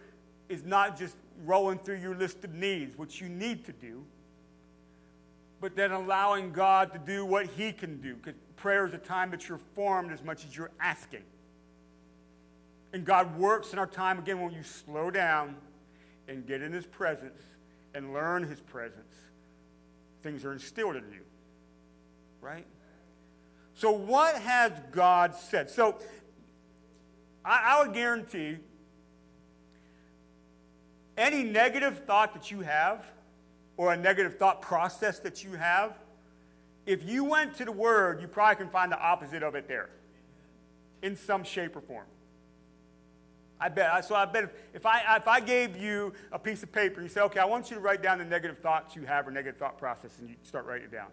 is 0.48 0.64
not 0.64 0.98
just 0.98 1.16
rolling 1.44 1.78
through 1.78 1.98
your 1.98 2.14
list 2.14 2.44
of 2.44 2.54
needs, 2.54 2.96
which 2.96 3.20
you 3.20 3.28
need 3.28 3.64
to 3.66 3.72
do, 3.72 4.04
but 5.60 5.76
then 5.76 5.92
allowing 5.92 6.52
God 6.52 6.92
to 6.92 6.98
do 6.98 7.24
what 7.24 7.46
He 7.46 7.72
can 7.72 8.00
do. 8.00 8.16
Because 8.16 8.34
prayer 8.56 8.86
is 8.86 8.94
a 8.94 8.98
time 8.98 9.30
that 9.30 9.48
you're 9.48 9.60
formed 9.74 10.12
as 10.12 10.22
much 10.22 10.44
as 10.44 10.56
you're 10.56 10.70
asking. 10.80 11.22
And 12.92 13.04
God 13.04 13.38
works 13.38 13.72
in 13.72 13.78
our 13.78 13.86
time 13.86 14.18
again 14.18 14.40
when 14.40 14.52
you 14.52 14.62
slow 14.62 15.10
down 15.10 15.56
and 16.28 16.46
get 16.46 16.62
in 16.62 16.72
His 16.72 16.86
presence 16.86 17.42
and 17.94 18.12
learn 18.12 18.44
His 18.44 18.60
presence. 18.60 19.14
Things 20.22 20.44
are 20.44 20.52
instilled 20.52 20.96
in 20.96 21.04
you. 21.12 21.22
Right? 22.40 22.66
So, 23.74 23.90
what 23.90 24.36
has 24.36 24.72
God 24.92 25.34
said? 25.34 25.68
So, 25.68 25.98
I, 27.44 27.74
I 27.74 27.82
would 27.82 27.94
guarantee 27.94 28.58
any 31.16 31.42
negative 31.42 32.04
thought 32.06 32.34
that 32.34 32.50
you 32.50 32.60
have 32.60 33.04
or 33.76 33.92
a 33.92 33.96
negative 33.96 34.38
thought 34.38 34.60
process 34.60 35.18
that 35.20 35.44
you 35.44 35.52
have, 35.52 35.98
if 36.86 37.08
you 37.08 37.24
went 37.24 37.56
to 37.56 37.64
the 37.64 37.72
Word, 37.72 38.20
you 38.20 38.28
probably 38.28 38.56
can 38.56 38.68
find 38.68 38.92
the 38.92 39.00
opposite 39.00 39.42
of 39.42 39.54
it 39.54 39.68
there 39.68 39.90
in 41.02 41.16
some 41.16 41.44
shape 41.44 41.76
or 41.76 41.80
form. 41.80 42.06
I 43.60 43.68
bet. 43.68 44.04
So 44.04 44.14
I 44.14 44.24
bet 44.24 44.44
if, 44.44 44.50
if, 44.74 44.86
I, 44.86 45.16
if 45.16 45.28
I 45.28 45.40
gave 45.40 45.76
you 45.76 46.12
a 46.32 46.38
piece 46.38 46.62
of 46.62 46.72
paper 46.72 47.00
you 47.00 47.08
say, 47.08 47.20
okay, 47.22 47.40
I 47.40 47.44
want 47.44 47.70
you 47.70 47.76
to 47.76 47.80
write 47.80 48.02
down 48.02 48.18
the 48.18 48.24
negative 48.24 48.58
thoughts 48.58 48.94
you 48.96 49.06
have 49.06 49.26
or 49.26 49.30
negative 49.30 49.58
thought 49.58 49.78
process, 49.78 50.18
and 50.18 50.28
you 50.28 50.36
start 50.42 50.66
writing 50.66 50.86
it 50.86 50.92
down. 50.92 51.08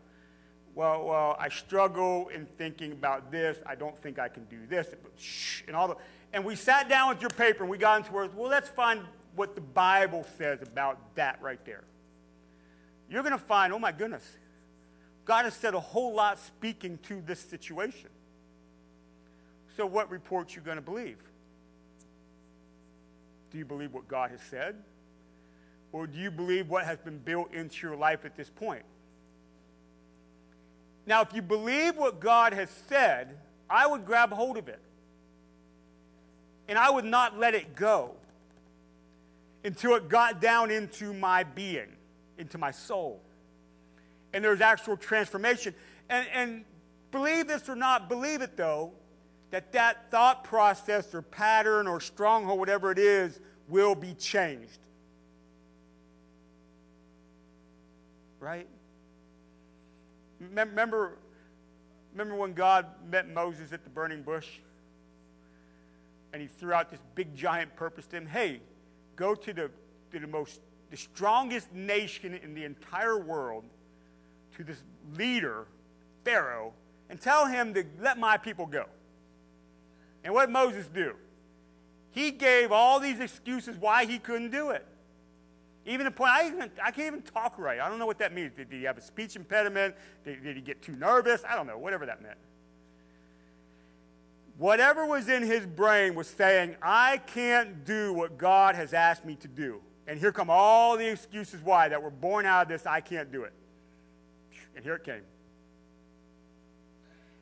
Well, 0.74 1.06
well, 1.06 1.36
I 1.40 1.50
struggle 1.50 2.30
in 2.30 2.46
thinking 2.58 2.94
about 2.94 3.32
this. 3.32 3.58
I 3.66 3.76
don't 3.76 3.98
think 3.98 4.20
I 4.20 4.30
can 4.30 4.46
do 4.46 4.66
this. 4.70 4.88
Shh, 5.18 5.64
and 5.68 5.76
all 5.76 5.90
the, 5.90 5.98
and 6.34 6.46
we 6.46 6.56
sat 6.56 6.88
down 6.90 7.10
with 7.10 7.22
your 7.22 7.30
paper 7.30 7.64
and 7.64 7.70
we 7.70 7.78
got 7.78 8.00
into 8.00 8.14
words. 8.14 8.34
Well, 8.34 8.50
let's 8.50 8.70
find 8.70 9.02
what 9.36 9.56
the 9.56 9.62
Bible 9.62 10.26
says 10.38 10.62
about 10.62 11.16
that 11.16 11.42
right 11.42 11.64
there. 11.66 11.84
You're 13.10 13.24
going 13.24 13.34
to 13.34 13.38
find, 13.38 13.74
oh 13.74 13.80
my 13.80 13.92
goodness, 13.92 14.26
God 15.26 15.46
has 15.46 15.54
said 15.54 15.74
a 15.74 15.80
whole 15.80 16.14
lot 16.14 16.40
speaking 16.40 16.98
to 17.04 17.22
this 17.22 17.40
situation. 17.40 18.10
So, 19.76 19.86
what 19.86 20.10
report 20.10 20.56
you 20.56 20.62
going 20.62 20.78
to 20.78 20.82
believe? 20.82 21.18
Do 23.52 23.58
you 23.58 23.66
believe 23.66 23.94
what 23.94 24.08
God 24.08 24.32
has 24.32 24.42
said? 24.42 24.76
Or 25.92 26.08
do 26.08 26.18
you 26.18 26.32
believe 26.32 26.70
what 26.70 26.86
has 26.86 27.00
been 27.00 27.20
built 27.20 27.54
into 27.54 27.86
your 27.86 27.98
life 27.98 28.24
at 28.24 28.36
this 28.36 28.50
point? 28.50 28.84
Now, 31.06 31.22
if 31.22 31.34
you 31.34 31.42
believe 31.42 31.98
what 31.98 32.20
God 32.20 32.54
has 32.54 32.70
said, 32.88 33.38
I 33.70 33.88
would 33.88 34.06
grab 34.06 34.32
hold 34.32 34.58
of 34.58 34.70
it. 34.70 34.80
And 36.68 36.78
I 36.78 36.90
would 36.90 37.06
not 37.06 37.38
let 37.38 37.56
it 37.56 37.76
go 37.76 38.16
until 39.64 39.96
it 39.96 40.10
got 40.10 40.42
down 40.42 40.72
into 40.72 41.14
my 41.14 41.44
being, 41.44 41.88
into 42.38 42.58
my 42.58 42.72
soul. 42.72 43.22
And 44.34 44.44
there's 44.44 44.62
actual 44.62 44.98
transformation. 44.98 45.76
And, 46.10 46.28
and 46.34 46.66
believe 47.12 47.48
this 47.48 47.70
or 47.70 47.76
not, 47.76 48.10
believe 48.10 48.42
it 48.42 48.58
though, 48.58 48.94
that 49.52 49.74
that 49.74 50.10
thought 50.10 50.44
process 50.44 51.14
or 51.14 51.22
pattern 51.22 51.88
or 51.88 52.00
stronghold, 52.00 52.58
whatever 52.60 52.92
it 52.92 53.00
is, 53.00 53.40
will 53.68 53.96
be 53.96 54.14
changed. 54.14 54.80
Right? 58.40 58.68
Remember, 60.40 61.18
remember 62.14 62.36
when 62.36 62.54
God 62.54 62.88
met 63.10 63.30
Moses 63.30 63.74
at 63.74 63.84
the 63.84 63.90
burning 63.90 64.24
bush? 64.24 64.48
And 66.34 66.42
he 66.42 66.48
threw 66.48 66.74
out 66.74 66.90
this 66.90 67.02
big 67.14 67.36
giant 67.36 67.76
purpose 67.76 68.08
to 68.08 68.18
him. 68.18 68.26
Hey, 68.26 68.62
go 69.16 69.36
to 69.36 69.54
the, 69.54 69.72
to 70.12 70.20
the 70.20 70.28
most 70.28 70.62
the 70.92 70.98
strongest 70.98 71.74
nation 71.74 72.34
in 72.34 72.54
the 72.54 72.66
entire 72.66 73.18
world, 73.18 73.64
to 74.58 74.64
this 74.64 74.84
leader, 75.16 75.66
Pharaoh, 76.26 76.74
and 77.10 77.20
tell 77.20 77.48
him 77.48 77.74
to 77.74 77.86
let 78.00 78.20
my 78.20 78.38
people 78.38 78.66
go. 78.66 78.86
And 80.24 80.34
what 80.34 80.52
Moses 80.52 80.88
do? 80.88 81.16
He 82.12 82.32
gave 82.32 82.74
all 82.74 83.00
these 83.00 83.22
excuses 83.22 83.78
why 83.78 84.06
he 84.06 84.20
couldn't 84.20 84.52
do 84.52 84.72
it. 84.72 84.86
Even 85.86 86.06
the 86.06 86.12
point, 86.12 86.32
I, 86.32 86.48
even, 86.48 86.70
I 86.84 86.92
can't 86.92 87.08
even 87.08 87.22
talk 87.22 87.58
right. 87.58 87.80
I 87.80 87.90
don't 87.90 87.98
know 87.98 88.06
what 88.06 88.20
that 88.20 88.34
means. 88.34 88.52
Did, 88.56 88.70
did 88.70 88.78
he 88.78 88.84
have 88.84 88.98
a 88.98 89.02
speech 89.02 89.38
impediment? 89.38 89.96
Did, 90.26 90.44
did 90.44 90.58
he 90.58 90.62
get 90.62 90.82
too 90.82 90.96
nervous? 90.96 91.42
I 91.50 91.56
don't 91.56 91.66
know, 91.66 91.78
whatever 91.78 92.06
that 92.06 92.22
meant. 92.22 92.38
Whatever 94.58 95.06
was 95.06 95.28
in 95.28 95.44
his 95.44 95.66
brain 95.66 96.14
was 96.14 96.28
saying, 96.28 96.76
I 96.82 97.18
can't 97.18 97.84
do 97.86 98.14
what 98.14 98.38
God 98.38 98.76
has 98.76 98.94
asked 98.94 99.26
me 99.26 99.36
to 99.38 99.48
do. 99.48 99.82
And 100.08 100.20
here 100.20 100.32
come 100.32 100.50
all 100.50 100.98
the 100.98 101.10
excuses 101.10 101.62
why 101.62 101.90
that 101.90 102.02
were 102.02 102.12
born 102.12 102.46
out 102.46 102.64
of 102.64 102.68
this, 102.68 102.86
I 102.86 103.02
can't 103.02 103.32
do 103.32 103.44
it. 103.44 103.54
And 104.76 104.84
here 104.84 104.96
it 104.96 105.04
came. 105.04 105.22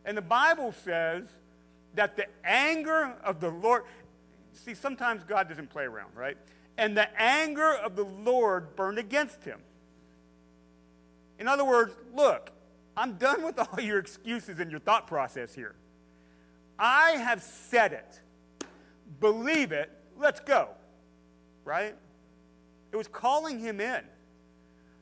And 0.05 0.17
the 0.17 0.21
Bible 0.21 0.73
says 0.83 1.27
that 1.95 2.15
the 2.15 2.25
anger 2.43 3.15
of 3.23 3.39
the 3.39 3.49
Lord, 3.49 3.83
see, 4.53 4.73
sometimes 4.73 5.23
God 5.23 5.49
doesn't 5.49 5.69
play 5.69 5.83
around, 5.83 6.15
right? 6.15 6.37
And 6.77 6.95
the 6.95 7.09
anger 7.19 7.73
of 7.73 7.95
the 7.95 8.05
Lord 8.05 8.75
burned 8.75 8.97
against 8.97 9.43
him. 9.43 9.59
In 11.37 11.47
other 11.47 11.65
words, 11.65 11.93
look, 12.13 12.51
I'm 12.95 13.13
done 13.13 13.43
with 13.43 13.59
all 13.59 13.79
your 13.79 13.99
excuses 13.99 14.59
and 14.59 14.71
your 14.71 14.79
thought 14.79 15.07
process 15.07 15.53
here. 15.53 15.75
I 16.79 17.11
have 17.11 17.43
said 17.43 17.93
it. 17.93 18.21
Believe 19.19 19.71
it. 19.71 19.91
Let's 20.17 20.39
go. 20.39 20.69
Right? 21.65 21.95
It 22.91 22.95
was 22.95 23.07
calling 23.07 23.59
him 23.59 23.81
in. 23.81 24.01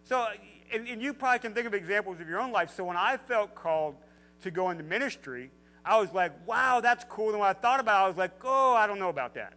So, 0.03 0.25
and, 0.73 0.88
and, 0.88 1.01
you 1.01 1.13
probably 1.13 1.39
can 1.39 1.53
think 1.53 1.67
of 1.67 1.73
examples 1.73 2.19
of 2.19 2.28
your 2.28 2.39
own 2.39 2.51
life. 2.51 2.73
So, 2.75 2.84
when 2.84 2.97
I 2.97 3.17
felt 3.17 3.55
called 3.55 3.95
to 4.41 4.51
go 4.51 4.69
into 4.69 4.84
ministry, 4.84 5.51
I 5.86 5.99
was 5.99 6.11
like, 6.13 6.32
wow, 6.47 6.82
that's 6.82 7.05
cool. 7.05 7.30
And 7.30 7.39
when 7.39 7.49
I 7.49 7.53
thought 7.53 7.80
about 7.80 8.01
it, 8.01 8.05
I 8.05 8.07
was 8.07 8.17
like, 8.17 8.32
oh, 8.43 8.73
I 8.73 8.88
don't 8.88 8.99
know 8.99 9.09
about 9.09 9.36
that. 9.36 9.53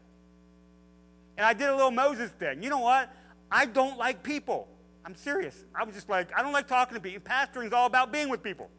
And 1.36 1.46
I 1.46 1.52
did 1.52 1.68
a 1.68 1.74
little 1.74 1.90
Moses 1.90 2.30
thing. 2.32 2.62
You 2.62 2.70
know 2.70 2.80
what? 2.80 3.12
I 3.50 3.66
don't 3.66 3.98
like 3.98 4.22
people. 4.22 4.68
I'm 5.04 5.14
serious. 5.14 5.64
I 5.74 5.84
was 5.84 5.94
just 5.94 6.08
like, 6.08 6.36
I 6.36 6.42
don't 6.42 6.52
like 6.52 6.68
talking 6.68 6.94
to 6.94 7.00
people. 7.00 7.20
Pastoring 7.20 7.66
is 7.66 7.72
all 7.72 7.86
about 7.86 8.12
being 8.12 8.28
with 8.28 8.42
people. 8.42 8.70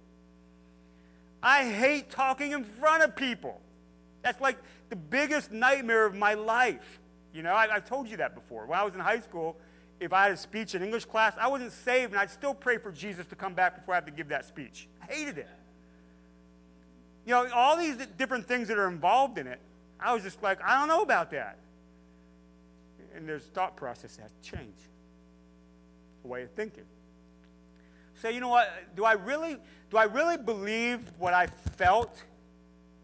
I 1.44 1.70
hate 1.70 2.12
talking 2.12 2.52
in 2.52 2.64
front 2.64 3.04
of 3.04 3.16
people. 3.16 3.60
That's 4.22 4.39
like 4.39 4.58
the 4.89 4.96
biggest 4.96 5.52
nightmare 5.52 6.06
of 6.06 6.16
my 6.16 6.36
life. 6.36 7.00
You 7.34 7.44
know, 7.44 7.54
I, 7.54 7.68
have 7.68 7.86
told 7.86 8.08
you 8.10 8.18
that 8.18 8.36
before. 8.36 8.66
When 8.66 8.78
I 8.78 8.84
was 8.84 8.94
in 8.94 9.00
high 9.00 9.20
school, 9.20 9.58
if 10.00 10.14
I 10.14 10.24
had 10.24 10.32
a 10.34 10.38
speech 10.38 10.76
in 10.76 10.84
English 10.84 11.06
class, 11.06 11.34
I 11.39 11.48
wasn't 11.48 11.72
saved, 11.72 12.12
and 12.12 12.20
I'd 12.20 12.30
still 12.30 12.54
pray 12.54 12.78
for 12.78 12.92
Jesus 12.92 13.26
to 13.28 13.36
come 13.36 13.54
back 13.54 13.76
before 13.78 13.94
I 13.94 13.98
had 13.98 14.06
to 14.08 14.12
give 14.12 14.30
that 14.30 14.46
speech. 14.46 14.88
I 15.02 15.14
hated 15.14 15.38
it. 15.38 15.50
You 17.26 17.34
know, 17.34 17.48
all 17.54 17.78
these 17.78 17.96
different 18.18 18.48
things 18.48 18.68
that 18.68 18.78
are 18.78 18.88
involved 18.88 19.38
in 19.38 19.48
it, 19.48 19.60
I 20.00 20.14
was 20.14 20.24
just 20.24 20.42
like, 20.42 20.60
I 20.64 20.80
don't 20.80 20.88
know 20.88 21.04
about 21.04 21.32
that. 21.32 21.60
And 23.16 23.28
there's 23.28 23.46
a 23.46 23.50
thought 23.50 23.76
process 23.78 24.16
that 24.16 24.24
has 24.24 24.32
to 24.32 24.58
change, 24.58 24.78
a 26.24 26.28
way 26.28 26.44
of 26.44 26.52
thinking. 26.52 26.86
Say, 28.22 28.36
you 28.36 28.39
know 28.39 28.49
what? 28.49 28.72
Do 28.95 29.03
I 29.03 29.13
really, 29.13 29.57
do 29.89 29.97
I 29.97 30.03
really 30.03 30.38
believe 30.38 30.99
what 31.17 31.34
I 31.34 31.47
felt? 31.47 32.22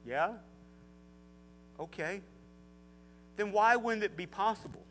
Yeah. 0.05 0.33
Okay. 1.79 2.21
Then 3.35 3.51
why 3.51 3.75
wouldn't 3.77 4.03
it 4.03 4.15
be 4.15 4.27
possible? 4.27 4.83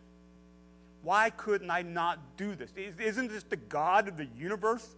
Why 1.03 1.31
couldn't 1.31 1.71
I 1.71 1.83
not 1.83 2.19
do 2.37 2.57
this? 2.57 2.73
Isn't 2.77 3.29
this 3.29 3.45
the 3.45 3.57
God 3.57 4.09
of 4.09 4.17
the 4.17 4.27
universe 4.37 4.97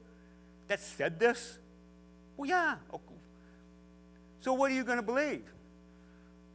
that 0.69 0.81
said 0.81 1.21
this? 1.21 1.59
Well, 2.39 2.49
yeah. 2.49 2.77
Okay. 2.95 3.15
So 4.41 4.55
what 4.55 4.71
are 4.71 4.75
you 4.75 4.85
going 4.85 4.97
to 4.97 5.03
believe? 5.03 5.45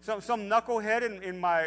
Some, 0.01 0.19
some 0.19 0.49
knucklehead 0.49 1.03
in, 1.03 1.21
in 1.21 1.39
my, 1.39 1.65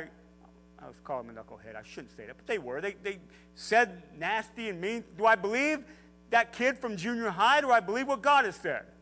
I 0.81 0.89
was 0.89 0.97
calling 1.05 1.29
him 1.29 1.39
a 1.39 1.41
knucklehead. 1.41 1.77
I 1.77 1.85
shouldn't 1.85 2.17
say 2.17 2.27
that, 2.27 2.37
but 2.37 2.49
they 2.49 2.59
were. 2.59 2.81
They, 2.81 2.97
they 3.01 3.19
said 3.55 4.03
nasty 4.19 4.71
and 4.71 4.81
mean. 4.81 5.05
Do 5.17 5.25
I 5.25 5.37
believe 5.37 5.85
that 6.31 6.53
kid 6.53 6.79
from 6.79 6.97
junior 6.97 7.31
high? 7.31 7.61
Do 7.61 7.71
I 7.71 7.81
believe 7.81 8.09
what 8.09 8.23
God 8.23 8.45
has 8.45 8.57
said? 8.57 8.85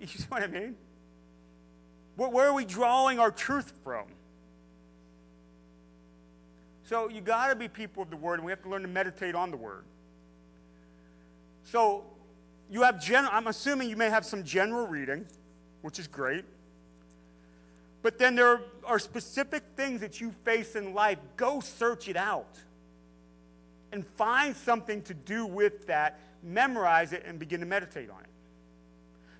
You 0.00 0.08
see 0.08 0.24
what 0.28 0.42
I 0.42 0.48
mean? 0.48 0.74
Where, 2.16 2.48
are 2.48 2.52
we 2.52 2.64
drawing 2.64 3.20
our 3.20 3.30
truth 3.30 3.72
from? 3.84 4.04
So 6.84 7.08
you 7.08 7.20
got 7.20 7.50
to 7.50 7.56
be 7.56 7.68
people 7.68 8.02
of 8.02 8.10
the 8.10 8.16
Word, 8.16 8.40
and 8.40 8.44
we 8.44 8.50
have 8.50 8.62
to 8.64 8.68
learn 8.68 8.82
to 8.82 8.88
meditate 8.88 9.36
on 9.36 9.52
the 9.52 9.56
Word. 9.56 9.84
So 11.62 12.04
you 12.68 12.82
have 12.82 13.00
general, 13.00 13.32
I'm 13.32 13.46
assuming 13.46 13.88
you 13.88 13.96
may 13.96 14.10
have 14.10 14.26
some 14.26 14.42
general 14.42 14.88
reading 14.88 15.24
which 15.82 15.98
is 15.98 16.06
great. 16.06 16.44
But 18.00 18.18
then 18.18 18.34
there 18.34 18.62
are 18.84 18.98
specific 18.98 19.62
things 19.76 20.00
that 20.00 20.20
you 20.20 20.32
face 20.44 20.74
in 20.74 20.94
life. 20.94 21.18
Go 21.36 21.60
search 21.60 22.08
it 22.08 22.16
out 22.16 22.58
and 23.92 24.06
find 24.06 24.56
something 24.56 25.02
to 25.02 25.14
do 25.14 25.46
with 25.46 25.86
that, 25.86 26.18
memorize 26.42 27.12
it, 27.12 27.24
and 27.26 27.38
begin 27.38 27.60
to 27.60 27.66
meditate 27.66 28.10
on 28.10 28.20
it. 28.20 28.30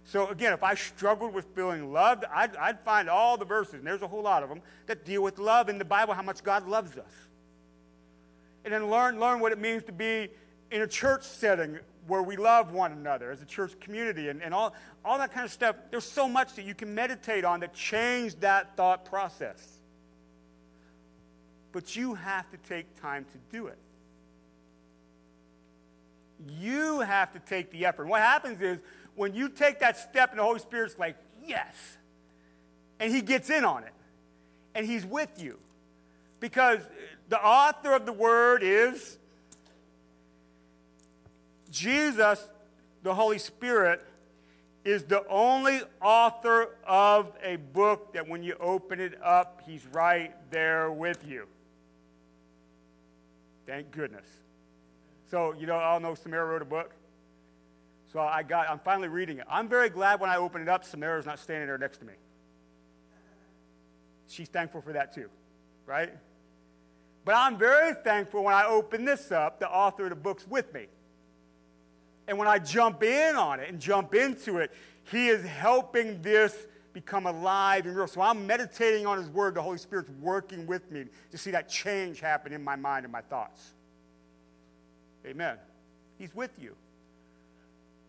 So, 0.05 0.29
again, 0.29 0.53
if 0.53 0.63
I 0.63 0.75
struggled 0.75 1.33
with 1.33 1.47
feeling 1.55 1.93
loved, 1.93 2.25
I'd, 2.33 2.55
I'd, 2.57 2.81
find 2.81 3.09
all 3.09 3.37
the 3.37 3.45
verses, 3.45 3.75
and 3.75 3.87
there's 3.87 4.03
a 4.03 4.09
whole 4.09 4.23
lot 4.23 4.43
of 4.43 4.49
them, 4.49 4.61
that 4.87 5.05
deal 5.05 5.23
with 5.23 5.39
love 5.39 5.69
in 5.69 5.79
the 5.79 5.85
Bible, 5.85 6.13
how 6.13 6.23
much 6.23 6.43
God 6.43 6.69
loves 6.69 6.99
us. 6.99 7.13
And 8.65 8.75
then 8.75 8.91
learn, 8.91 9.19
learn 9.19 9.41
what 9.41 9.53
it 9.53 9.59
means 9.59 9.85
to 9.85 9.93
be 9.93 10.29
in 10.71 10.83
a 10.83 10.87
church 10.87 11.23
setting 11.23 11.79
where 12.07 12.23
we 12.23 12.37
love 12.37 12.73
one 12.73 12.93
another 12.93 13.31
as 13.31 13.43
a 13.43 13.45
church 13.45 13.79
community 13.81 14.29
and, 14.29 14.43
and 14.43 14.53
all, 14.53 14.75
all 15.05 15.19
that 15.19 15.33
kind 15.33 15.45
of 15.45 15.53
stuff. 15.53 15.77
There's 15.91 16.05
so 16.05 16.29
much 16.29 16.55
that 16.55 16.65
you 16.65 16.75
can 16.75 16.95
meditate 16.95 17.45
on 17.45 17.61
that 17.61 17.75
change 17.75 18.35
that 18.41 18.77
thought 18.77 19.05
process. 19.05 19.79
But 21.71 21.95
you 21.95 22.15
have 22.15 22.51
to 22.51 22.57
take 22.69 23.01
time 23.01 23.25
to 23.33 23.57
do 23.57 23.69
it. 23.69 23.79
You 26.49 27.01
have 27.01 27.33
to 27.33 27.39
take 27.39 27.71
the 27.71 27.87
effort. 27.87 28.07
What 28.07 28.21
happens 28.21 28.61
is 28.61 28.79
when 29.15 29.35
you 29.35 29.49
take 29.49 29.81
that 29.81 29.99
step 29.99 30.31
and 30.31 30.39
the 30.39 30.43
Holy 30.43 30.59
Spirit's 30.59 30.99
like, 30.99 31.17
yes, 31.47 31.75
and 32.99 33.13
He 33.13 33.21
gets 33.21 33.51
in 33.51 33.65
on 33.65 33.85
it, 33.85 33.93
and 34.75 34.87
He's 34.87 35.05
with 35.05 35.43
you. 35.43 35.59
Because 36.41 36.81
the 37.29 37.41
author 37.41 37.93
of 37.93 38.07
the 38.07 38.13
word 38.13 38.63
is 38.63 39.19
Jesus, 41.71 42.45
the 43.03 43.15
Holy 43.15 43.39
Spirit, 43.39 44.05
is 44.85 45.05
the 45.05 45.27
only 45.29 45.81
author 46.01 46.77
of 46.87 47.33
a 47.43 47.57
book 47.57 48.13
that 48.15 48.29
when 48.29 48.43
you 48.43 48.57
open 48.61 49.01
it 49.01 49.19
up, 49.23 49.63
he's 49.67 49.87
right 49.93 50.35
there 50.51 50.91
with 50.91 51.25
you. 51.27 51.47
Thank 53.65 53.93
goodness. 53.93 54.27
So, 55.33 55.55
you 55.59 55.67
know, 55.67 55.77
all 55.77 55.99
know 55.99 56.15
Samara 56.15 56.45
wrote 56.45 56.61
a 56.61 56.67
book. 56.67 56.91
So 58.13 58.21
I 58.21 58.43
got, 58.43 58.69
I'm 58.69 58.79
finally 58.79 59.09
reading 59.09 59.39
it. 59.39 59.47
I'm 59.49 59.67
very 59.67 59.89
glad 59.89 60.21
when 60.21 60.29
I 60.29 60.37
open 60.37 60.61
it 60.61 60.69
up, 60.69 60.85
Samara's 60.85 61.25
not 61.25 61.39
standing 61.39 61.67
there 61.67 61.79
next 61.79 61.97
to 62.01 62.05
me. 62.05 62.13
She's 64.29 64.51
thankful 64.51 64.83
for 64.83 64.93
that 64.93 65.15
too, 65.15 65.31
right? 65.87 66.13
But 67.25 67.35
I'm 67.35 67.57
very 67.57 67.95
thankful 67.95 68.45
when 68.45 68.53
I 68.53 68.67
open 68.67 69.07
this 69.07 69.33
up, 69.33 69.59
the 69.59 69.71
author 69.71 70.03
of 70.05 70.11
the 70.11 70.17
book's 70.17 70.47
with 70.47 70.75
me. 70.75 70.89
And 72.29 72.37
when 72.37 72.47
I 72.47 72.59
jump 72.59 73.03
in 73.03 73.35
on 73.35 73.59
it 73.59 73.71
and 73.71 73.81
jump 73.81 74.15
into 74.15 74.59
it, 74.59 74.71
he 75.05 75.29
is 75.29 75.43
helping 75.47 76.21
this 76.21 76.55
become 76.93 77.25
alive 77.25 77.87
and 77.87 77.97
real. 77.97 78.07
So 78.07 78.21
I'm 78.21 78.47
meditating 78.47 79.07
on 79.07 79.17
his 79.17 79.31
word. 79.31 79.55
The 79.55 79.63
Holy 79.63 79.79
Spirit's 79.79 80.11
working 80.21 80.67
with 80.67 80.91
me 80.91 81.07
to 81.31 81.39
see 81.39 81.53
that 81.53 81.71
change 81.71 82.21
happen 82.21 82.53
in 82.53 82.63
my 82.63 82.77
mind 82.77 83.07
and 83.07 83.13
my 83.13 83.23
thoughts. 83.23 83.73
Amen. 85.27 85.57
He's 86.19 86.35
with 86.35 86.51
you. 86.59 86.75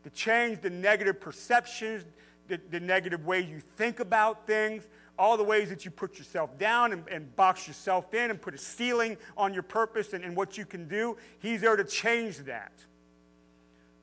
To 0.03 0.09
change 0.09 0.61
the 0.61 0.69
negative 0.69 1.19
perceptions, 1.21 2.03
the, 2.47 2.59
the 2.69 2.79
negative 2.79 3.25
way 3.25 3.41
you 3.41 3.59
think 3.59 3.99
about 3.99 4.45
things, 4.45 4.87
all 5.17 5.37
the 5.37 5.43
ways 5.43 5.69
that 5.69 5.85
you 5.85 5.91
put 5.91 6.17
yourself 6.17 6.57
down 6.57 6.91
and, 6.91 7.07
and 7.07 7.35
box 7.35 7.67
yourself 7.67 8.13
in 8.13 8.31
and 8.31 8.41
put 8.41 8.53
a 8.53 8.57
ceiling 8.57 9.17
on 9.37 9.53
your 9.53 9.63
purpose 9.63 10.13
and, 10.13 10.23
and 10.23 10.35
what 10.35 10.57
you 10.57 10.65
can 10.65 10.87
do. 10.87 11.15
He's 11.39 11.61
there 11.61 11.75
to 11.75 11.83
change 11.83 12.37
that. 12.39 12.73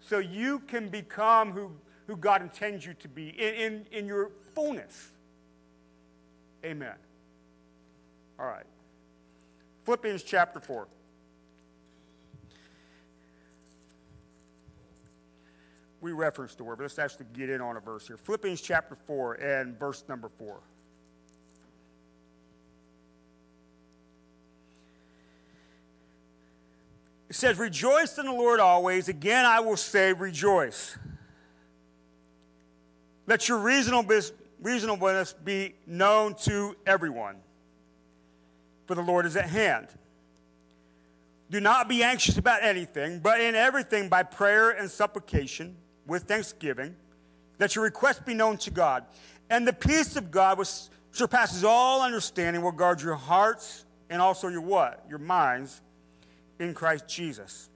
So 0.00 0.18
you 0.18 0.60
can 0.60 0.88
become 0.88 1.52
who, 1.52 1.72
who 2.06 2.16
God 2.16 2.42
intends 2.42 2.86
you 2.86 2.94
to 2.94 3.08
be 3.08 3.28
in, 3.28 3.54
in, 3.54 3.86
in 3.92 4.06
your 4.06 4.30
fullness. 4.54 5.10
Amen. 6.64 6.94
All 8.38 8.46
right. 8.46 8.66
Philippians 9.84 10.22
chapter 10.22 10.60
4. 10.60 10.86
We 16.00 16.12
referenced 16.12 16.56
the 16.58 16.64
word, 16.64 16.76
but 16.76 16.84
let's 16.84 16.98
actually 16.98 17.26
get 17.34 17.50
in 17.50 17.60
on 17.60 17.76
a 17.76 17.80
verse 17.80 18.06
here. 18.06 18.16
Philippians 18.16 18.60
chapter 18.60 18.96
4 19.06 19.34
and 19.34 19.78
verse 19.78 20.04
number 20.08 20.30
4. 20.38 20.60
It 27.28 27.36
says, 27.36 27.58
Rejoice 27.58 28.18
in 28.18 28.26
the 28.26 28.32
Lord 28.32 28.60
always. 28.60 29.08
Again, 29.08 29.44
I 29.44 29.60
will 29.60 29.76
say, 29.76 30.12
Rejoice. 30.12 30.96
Let 33.26 33.48
your 33.48 33.58
reasonableness, 33.58 34.32
reasonableness 34.60 35.34
be 35.44 35.74
known 35.86 36.34
to 36.42 36.74
everyone, 36.86 37.36
for 38.86 38.96
the 38.96 39.02
Lord 39.02 39.26
is 39.26 39.36
at 39.36 39.48
hand. 39.48 39.86
Do 41.50 41.60
not 41.60 41.88
be 41.88 42.02
anxious 42.02 42.38
about 42.38 42.64
anything, 42.64 43.20
but 43.20 43.40
in 43.40 43.54
everything 43.54 44.08
by 44.08 44.22
prayer 44.22 44.70
and 44.70 44.90
supplication 44.90 45.76
with 46.10 46.24
thanksgiving, 46.24 46.94
that 47.58 47.76
your 47.76 47.84
requests 47.84 48.18
be 48.18 48.34
known 48.34 48.58
to 48.58 48.70
God. 48.70 49.04
And 49.48 49.66
the 49.66 49.72
peace 49.72 50.16
of 50.16 50.32
God, 50.32 50.58
which 50.58 50.68
surpasses 51.12 51.62
all 51.62 52.02
understanding, 52.02 52.62
will 52.62 52.72
guard 52.72 53.00
your 53.00 53.14
hearts 53.14 53.84
and 54.10 54.20
also 54.20 54.48
your 54.48 54.60
what? 54.60 55.04
Your 55.08 55.20
minds 55.20 55.80
in 56.58 56.74
Christ 56.74 57.06
Jesus. 57.06 57.68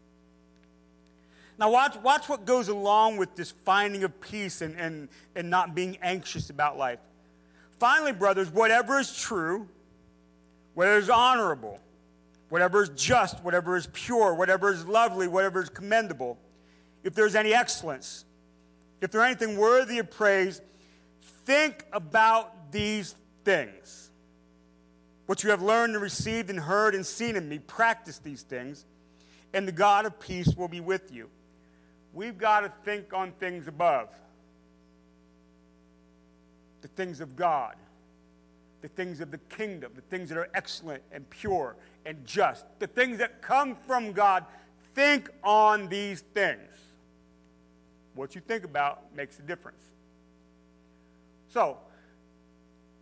Now, 1.61 1.70
watch, 1.70 1.97
watch 1.99 2.28
what 2.28 2.45
goes 2.45 2.66
along 2.66 3.18
with 3.18 3.37
this 3.37 3.53
finding 3.53 4.03
of 4.03 4.20
peace 4.20 4.62
and, 4.62 4.74
and, 4.80 5.09
and 5.37 5.49
not 5.49 5.76
being 5.76 5.97
anxious 6.03 6.51
about 6.51 6.76
life. 6.76 6.99
Finally, 7.78 8.12
brothers, 8.12 8.51
whatever 8.51 8.99
is 8.99 9.16
true, 9.16 9.68
whatever 10.74 10.99
is 10.99 11.09
honorable, 11.09 11.78
whatever 12.49 12.82
is 12.82 12.89
just, 12.97 13.45
whatever 13.45 13.76
is 13.76 13.87
pure, 13.93 14.35
whatever 14.35 14.72
is 14.72 14.85
lovely, 14.87 15.28
whatever 15.28 15.62
is 15.62 15.68
commendable, 15.68 16.37
if 17.05 17.15
there's 17.15 17.35
any 17.37 17.55
excellence, 17.55 18.25
if 19.01 19.11
there's 19.11 19.25
anything 19.25 19.57
worthy 19.57 19.99
of 19.99 20.11
praise, 20.11 20.61
think 21.45 21.85
about 21.93 22.73
these 22.73 23.15
things. 23.45 24.11
What 25.27 25.45
you 25.45 25.51
have 25.51 25.63
learned 25.63 25.95
and 25.95 26.03
received 26.03 26.51
and 26.51 26.59
heard 26.59 26.95
and 26.95 27.07
seen 27.07 27.37
in 27.37 27.49
me, 27.49 27.59
practice 27.59 28.19
these 28.19 28.43
things, 28.43 28.85
and 29.53 29.69
the 29.69 29.73
God 29.73 30.07
of 30.07 30.19
peace 30.19 30.55
will 30.57 30.69
be 30.69 30.81
with 30.81 31.13
you. 31.13 31.29
We've 32.13 32.37
got 32.37 32.61
to 32.61 32.73
think 32.85 33.13
on 33.13 33.33
things 33.33 33.69
above 33.69 34.09
the 36.85 36.89
things 36.89 37.23
of 37.23 37.35
God, 37.35 37.77
the 38.83 38.89
things 38.89 39.21
of 39.21 39.31
the 39.31 39.39
kingdom, 39.39 39.93
the 39.95 40.03
things 40.03 40.29
that 40.29 40.37
are 40.37 40.51
excellent 40.53 41.03
and 41.13 41.29
pure 41.31 41.77
and 42.05 42.27
just, 42.27 42.67
the 42.79 42.87
things 42.87 43.17
that 43.19 43.41
come 43.41 43.75
from 43.75 44.13
God. 44.13 44.45
Think 44.95 45.31
on 45.43 45.89
these 45.89 46.21
things. 46.21 46.61
What 48.15 48.35
you 48.35 48.41
think 48.41 48.65
about 48.65 49.15
makes 49.15 49.39
a 49.39 49.43
difference. 49.43 49.83
So, 51.49 51.79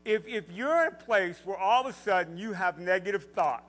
if, 0.04 0.26
if 0.26 0.50
you're 0.50 0.82
in 0.82 0.88
a 0.88 0.96
place 0.96 1.40
where 1.44 1.56
all 1.56 1.86
of 1.86 1.94
a 1.94 1.98
sudden 1.98 2.36
you 2.36 2.52
have 2.54 2.78
negative 2.78 3.32
thought, 3.32 3.64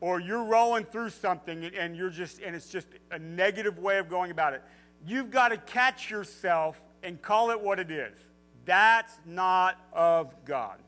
or 0.00 0.18
you're 0.18 0.44
rolling 0.44 0.84
through 0.84 1.10
something 1.10 1.64
and 1.64 1.94
you're 1.94 2.10
just 2.10 2.40
and 2.40 2.56
it's 2.56 2.68
just 2.68 2.86
a 3.10 3.18
negative 3.18 3.78
way 3.78 3.98
of 3.98 4.08
going 4.08 4.30
about 4.30 4.54
it, 4.54 4.62
you've 5.06 5.30
got 5.30 5.48
to 5.48 5.56
catch 5.56 6.10
yourself 6.10 6.80
and 7.02 7.20
call 7.20 7.50
it 7.50 7.60
what 7.60 7.78
it 7.78 7.90
is. 7.90 8.16
That's 8.64 9.12
not 9.26 9.78
of 9.92 10.34
God. 10.44 10.78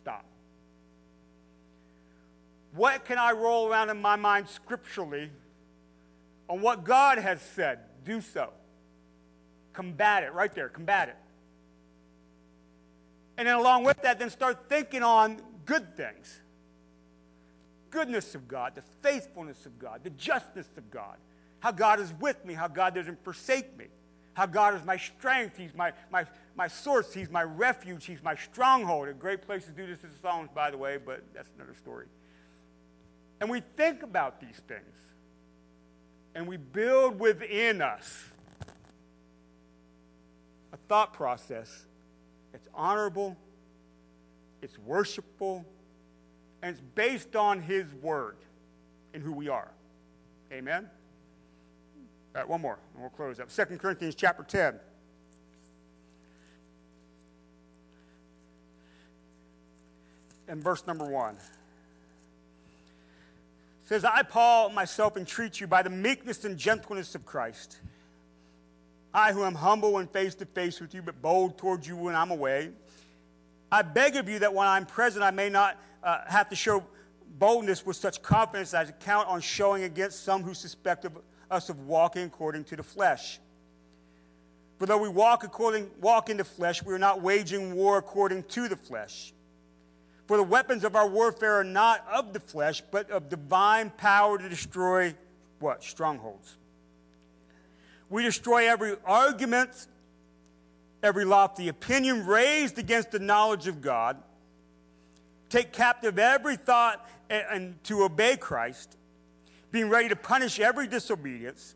Stop. 0.00 0.24
What 2.74 3.04
can 3.04 3.18
I 3.18 3.32
roll 3.32 3.68
around 3.68 3.90
in 3.90 4.00
my 4.00 4.16
mind 4.16 4.48
scripturally 4.48 5.30
on 6.48 6.60
what 6.60 6.84
God 6.84 7.18
has 7.18 7.40
said? 7.40 7.80
Do 8.04 8.20
so. 8.20 8.50
Combat 9.72 10.22
it 10.22 10.32
right 10.32 10.54
there. 10.54 10.68
Combat 10.68 11.08
it. 11.08 11.16
And 13.36 13.48
then 13.48 13.56
along 13.56 13.84
with 13.84 14.00
that, 14.02 14.18
then 14.18 14.30
start 14.30 14.68
thinking 14.68 15.02
on 15.02 15.40
good 15.64 15.96
things. 15.96 16.40
Goodness 17.90 18.34
of 18.34 18.48
God, 18.48 18.74
the 18.74 18.82
faithfulness 19.02 19.66
of 19.66 19.78
God, 19.78 20.00
the 20.02 20.10
justice 20.10 20.68
of 20.76 20.90
God, 20.90 21.16
how 21.60 21.70
God 21.70 22.00
is 22.00 22.12
with 22.20 22.44
me, 22.44 22.54
how 22.54 22.68
God 22.68 22.94
doesn't 22.94 23.22
forsake 23.24 23.76
me, 23.78 23.86
how 24.34 24.46
God 24.46 24.74
is 24.74 24.84
my 24.84 24.96
strength, 24.96 25.56
He's 25.56 25.74
my, 25.74 25.92
my, 26.10 26.26
my 26.56 26.66
source, 26.66 27.14
He's 27.14 27.30
my 27.30 27.42
refuge, 27.42 28.04
He's 28.04 28.22
my 28.22 28.34
stronghold. 28.34 29.08
A 29.08 29.12
great 29.12 29.42
place 29.42 29.64
to 29.66 29.70
do 29.70 29.86
this 29.86 29.98
is 29.98 30.12
the 30.12 30.18
Psalms, 30.20 30.50
by 30.54 30.70
the 30.70 30.78
way, 30.78 30.98
but 30.98 31.22
that's 31.32 31.50
another 31.56 31.74
story. 31.74 32.06
And 33.40 33.48
we 33.48 33.62
think 33.76 34.02
about 34.02 34.40
these 34.40 34.60
things, 34.66 34.96
and 36.34 36.46
we 36.46 36.56
build 36.56 37.20
within 37.20 37.80
us 37.80 38.24
a 40.72 40.76
thought 40.88 41.12
process 41.12 41.86
that's 42.52 42.68
honorable, 42.74 43.36
it's 44.62 44.78
worshipful, 44.78 45.64
and 46.62 46.72
it's 46.72 46.82
based 46.94 47.36
on 47.36 47.60
His 47.60 47.92
Word 47.94 48.36
and 49.12 49.22
who 49.22 49.32
we 49.32 49.48
are. 49.48 49.70
Amen? 50.52 50.88
All 52.34 52.40
right, 52.40 52.48
one 52.48 52.60
more, 52.60 52.78
and 52.94 53.02
we'll 53.02 53.10
close 53.10 53.38
up. 53.38 53.48
2 53.48 53.78
Corinthians 53.78 54.14
chapter 54.14 54.42
10. 54.42 54.80
And 60.48 60.62
verse 60.62 60.86
number 60.86 61.06
1 61.06 61.36
says, 63.84 64.04
I, 64.04 64.22
Paul, 64.22 64.70
myself 64.70 65.16
entreat 65.16 65.60
you 65.60 65.66
by 65.66 65.82
the 65.82 65.90
meekness 65.90 66.44
and 66.44 66.56
gentleness 66.58 67.14
of 67.14 67.24
Christ 67.24 67.78
I, 69.14 69.32
who 69.32 69.44
am 69.44 69.54
humble 69.54 69.92
when 69.92 70.08
face 70.08 70.34
to 70.36 70.44
face 70.44 70.80
with 70.80 70.92
you, 70.92 71.00
but 71.00 71.22
bold 71.22 71.56
towards 71.56 71.86
you 71.86 71.96
when 71.96 72.16
I'm 72.16 72.32
away, 72.32 72.70
I 73.70 73.82
beg 73.82 74.16
of 74.16 74.28
you 74.28 74.40
that 74.40 74.52
when 74.52 74.66
I'm 74.66 74.86
present, 74.86 75.24
I 75.24 75.30
may 75.30 75.48
not 75.48 75.80
uh, 76.02 76.22
have 76.26 76.48
to 76.48 76.56
show 76.56 76.84
boldness 77.38 77.86
with 77.86 77.96
such 77.96 78.22
confidence 78.22 78.74
as 78.74 78.88
to 78.88 78.92
count 78.92 79.28
on 79.28 79.40
showing 79.40 79.84
against 79.84 80.24
some 80.24 80.42
who 80.42 80.52
suspect 80.52 81.04
of 81.04 81.16
us 81.48 81.68
of 81.68 81.86
walking 81.86 82.24
according 82.24 82.64
to 82.64 82.76
the 82.76 82.82
flesh. 82.82 83.38
For 84.78 84.86
though 84.86 84.98
we 84.98 85.08
walk 85.08 85.44
according 85.44 85.88
walk 86.00 86.28
in 86.28 86.36
the 86.36 86.44
flesh, 86.44 86.82
we 86.82 86.92
are 86.92 86.98
not 86.98 87.22
waging 87.22 87.76
war 87.76 87.98
according 87.98 88.42
to 88.44 88.68
the 88.68 88.76
flesh. 88.76 89.32
For 90.26 90.36
the 90.36 90.42
weapons 90.42 90.84
of 90.84 90.96
our 90.96 91.06
warfare 91.06 91.60
are 91.60 91.64
not 91.64 92.04
of 92.10 92.32
the 92.32 92.40
flesh, 92.40 92.82
but 92.90 93.10
of 93.10 93.28
divine 93.28 93.90
power 93.90 94.38
to 94.38 94.48
destroy 94.48 95.14
what? 95.58 95.82
Strongholds. 95.82 96.56
We 98.08 98.22
destroy 98.22 98.68
every 98.68 98.96
argument, 99.04 99.86
every 101.02 101.24
lofty 101.24 101.68
opinion 101.68 102.26
raised 102.26 102.78
against 102.78 103.10
the 103.10 103.18
knowledge 103.18 103.66
of 103.66 103.82
God, 103.82 104.16
take 105.50 105.72
captive 105.72 106.18
every 106.18 106.56
thought 106.56 107.08
and, 107.28 107.44
and 107.50 107.84
to 107.84 108.04
obey 108.04 108.36
Christ, 108.36 108.96
being 109.72 109.88
ready 109.90 110.08
to 110.08 110.16
punish 110.16 110.58
every 110.58 110.86
disobedience 110.86 111.74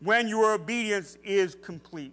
when 0.00 0.28
your 0.28 0.54
obedience 0.54 1.16
is 1.24 1.56
complete. 1.62 2.12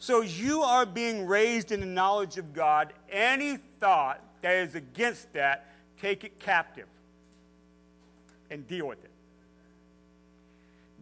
So, 0.00 0.20
you 0.20 0.62
are 0.62 0.86
being 0.86 1.26
raised 1.26 1.72
in 1.72 1.80
the 1.80 1.86
knowledge 1.86 2.38
of 2.38 2.52
God, 2.52 2.92
any 3.10 3.56
thought 3.80 4.22
that 4.42 4.54
is 4.56 4.74
against 4.74 5.32
that, 5.32 5.72
take 6.00 6.24
it 6.24 6.38
captive 6.38 6.86
and 8.50 8.66
deal 8.66 8.86
with 8.86 9.02
it. 9.04 9.10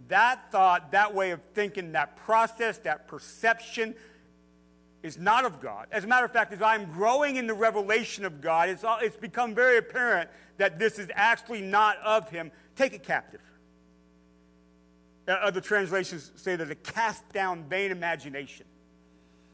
That 0.09 0.51
thought, 0.53 0.93
that 0.93 1.14
way 1.14 1.30
of 1.30 1.43
thinking, 1.55 1.93
that 1.93 2.16
process, 2.16 2.78
that 2.78 3.09
perception 3.09 3.95
is 5.03 5.18
not 5.18 5.45
of 5.45 5.61
God. 5.61 5.87
As 5.93 6.05
a 6.05 6.07
matter 6.07 6.24
of 6.24 6.32
fact, 6.32 6.53
as 6.53 6.62
I'm 6.62 6.87
growing 6.93 7.37
in 7.37 7.47
the 7.47 7.55
revelation 7.55 8.24
of 8.24 8.41
God, 8.41 8.68
it's, 8.68 8.84
all, 8.84 8.99
it's 9.01 9.16
become 9.16 9.55
very 9.55 9.78
apparent 9.78 10.30
that 10.59 10.78
this 10.78 10.99
is 10.99 11.09
actually 11.14 11.62
not 11.62 11.99
of 11.99 12.28
Him. 12.28 12.51
Take 12.74 12.93
it 12.93 13.03
captive. 13.03 13.41
Uh, 15.28 15.32
other 15.32 15.61
translations 15.61 16.30
say 16.37 16.57
that 16.57 16.70
a 16.70 16.74
cast 16.74 17.28
down 17.32 17.64
vain 17.64 17.91
imagination. 17.91 18.66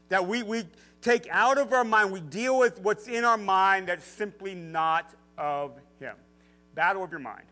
That 0.09 0.27
we, 0.27 0.43
we 0.43 0.63
take 1.03 1.27
out 1.29 1.57
of 1.57 1.73
our 1.73 1.83
mind, 1.83 2.11
we 2.11 2.21
deal 2.21 2.57
with 2.57 2.79
what's 2.79 3.07
in 3.07 3.25
our 3.25 3.37
mind 3.37 3.89
that's 3.89 4.05
simply 4.05 4.55
not 4.55 5.13
of 5.37 5.77
Him. 5.99 6.15
Battle 6.73 7.03
of 7.03 7.11
your 7.11 7.19
mind. 7.19 7.45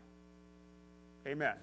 Amen. 1.26 1.54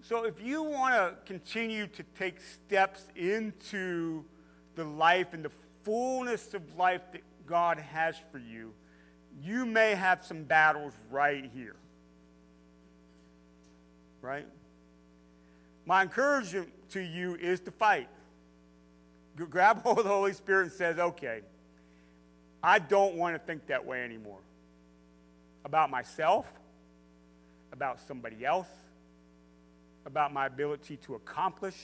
So, 0.00 0.24
if 0.24 0.40
you 0.40 0.62
want 0.62 0.94
to 0.94 1.14
continue 1.26 1.86
to 1.88 2.02
take 2.18 2.40
steps 2.40 3.04
into 3.14 4.24
the 4.74 4.84
life 4.84 5.34
and 5.34 5.44
the 5.44 5.52
fullness 5.84 6.54
of 6.54 6.76
life 6.76 7.02
that 7.12 7.22
God 7.46 7.78
has 7.78 8.16
for 8.32 8.38
you, 8.38 8.72
you 9.42 9.66
may 9.66 9.94
have 9.94 10.24
some 10.24 10.44
battles 10.44 10.94
right 11.10 11.50
here. 11.54 11.76
Right? 14.22 14.46
My 15.86 16.02
encouragement 16.02 16.70
to 16.90 17.00
you 17.00 17.36
is 17.36 17.60
to 17.60 17.70
fight. 17.70 18.08
Grab 19.46 19.82
hold 19.82 19.98
of 19.98 20.04
the 20.04 20.10
Holy 20.10 20.32
Spirit 20.32 20.64
and 20.64 20.72
says, 20.72 20.98
okay, 20.98 21.40
I 22.62 22.78
don't 22.78 23.14
want 23.14 23.34
to 23.34 23.38
think 23.38 23.66
that 23.66 23.84
way 23.84 24.02
anymore. 24.02 24.40
About 25.64 25.90
myself, 25.90 26.50
about 27.72 28.00
somebody 28.00 28.44
else, 28.44 28.68
about 30.06 30.32
my 30.32 30.46
ability 30.46 30.96
to 30.98 31.14
accomplish, 31.14 31.76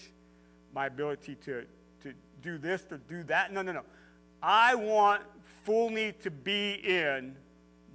my 0.74 0.86
ability 0.86 1.36
to, 1.44 1.64
to 2.02 2.12
do 2.42 2.59
this 2.59 2.84
or 2.90 2.98
do 3.09 3.22
that. 3.24 3.52
No, 3.52 3.62
no, 3.62 3.72
no. 3.72 3.82
I 4.42 4.74
want 4.74 5.22
fully 5.64 6.12
to 6.22 6.30
be 6.30 6.74
in 6.74 7.36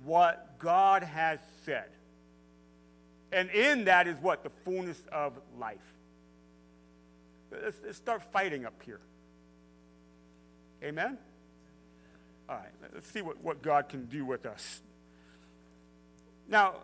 what 0.03 0.57
God 0.59 1.03
has 1.03 1.39
said. 1.65 1.89
And 3.31 3.49
in 3.51 3.85
that 3.85 4.07
is 4.07 4.17
what? 4.17 4.43
The 4.43 4.51
fullness 4.65 5.01
of 5.11 5.39
life. 5.59 5.77
Let's, 7.51 7.77
let's 7.83 7.97
start 7.97 8.23
fighting 8.31 8.65
up 8.65 8.81
here. 8.83 8.99
Amen? 10.83 11.17
All 12.49 12.55
right, 12.55 12.71
let's 12.93 13.09
see 13.09 13.21
what, 13.21 13.41
what 13.43 13.61
God 13.61 13.87
can 13.87 14.05
do 14.05 14.25
with 14.25 14.45
us. 14.45 14.81
Now, 16.47 16.75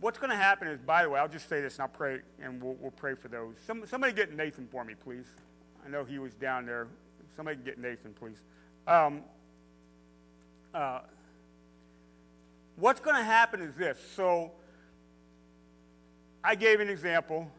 what's 0.00 0.18
going 0.18 0.30
to 0.30 0.36
happen 0.36 0.68
is, 0.68 0.78
by 0.80 1.02
the 1.02 1.08
way, 1.08 1.18
I'll 1.18 1.28
just 1.28 1.48
say 1.48 1.62
this 1.62 1.76
and 1.76 1.82
I'll 1.82 1.88
pray, 1.88 2.20
and 2.42 2.62
we'll, 2.62 2.74
we'll 2.74 2.90
pray 2.90 3.14
for 3.14 3.28
those. 3.28 3.54
Some, 3.66 3.86
somebody 3.86 4.12
get 4.12 4.36
Nathan 4.36 4.68
for 4.70 4.84
me, 4.84 4.94
please. 4.94 5.26
I 5.84 5.88
know 5.88 6.04
he 6.04 6.18
was 6.18 6.34
down 6.34 6.66
there. 6.66 6.88
Somebody 7.36 7.58
get 7.64 7.78
Nathan, 7.78 8.12
please. 8.12 8.42
Um, 8.86 9.22
uh, 10.74 11.00
what's 12.76 13.00
going 13.00 13.16
to 13.16 13.24
happen 13.24 13.62
is 13.62 13.74
this. 13.74 13.98
So, 14.14 14.52
I 16.42 16.54
gave 16.54 16.80
an 16.80 16.90
example, 16.90 17.50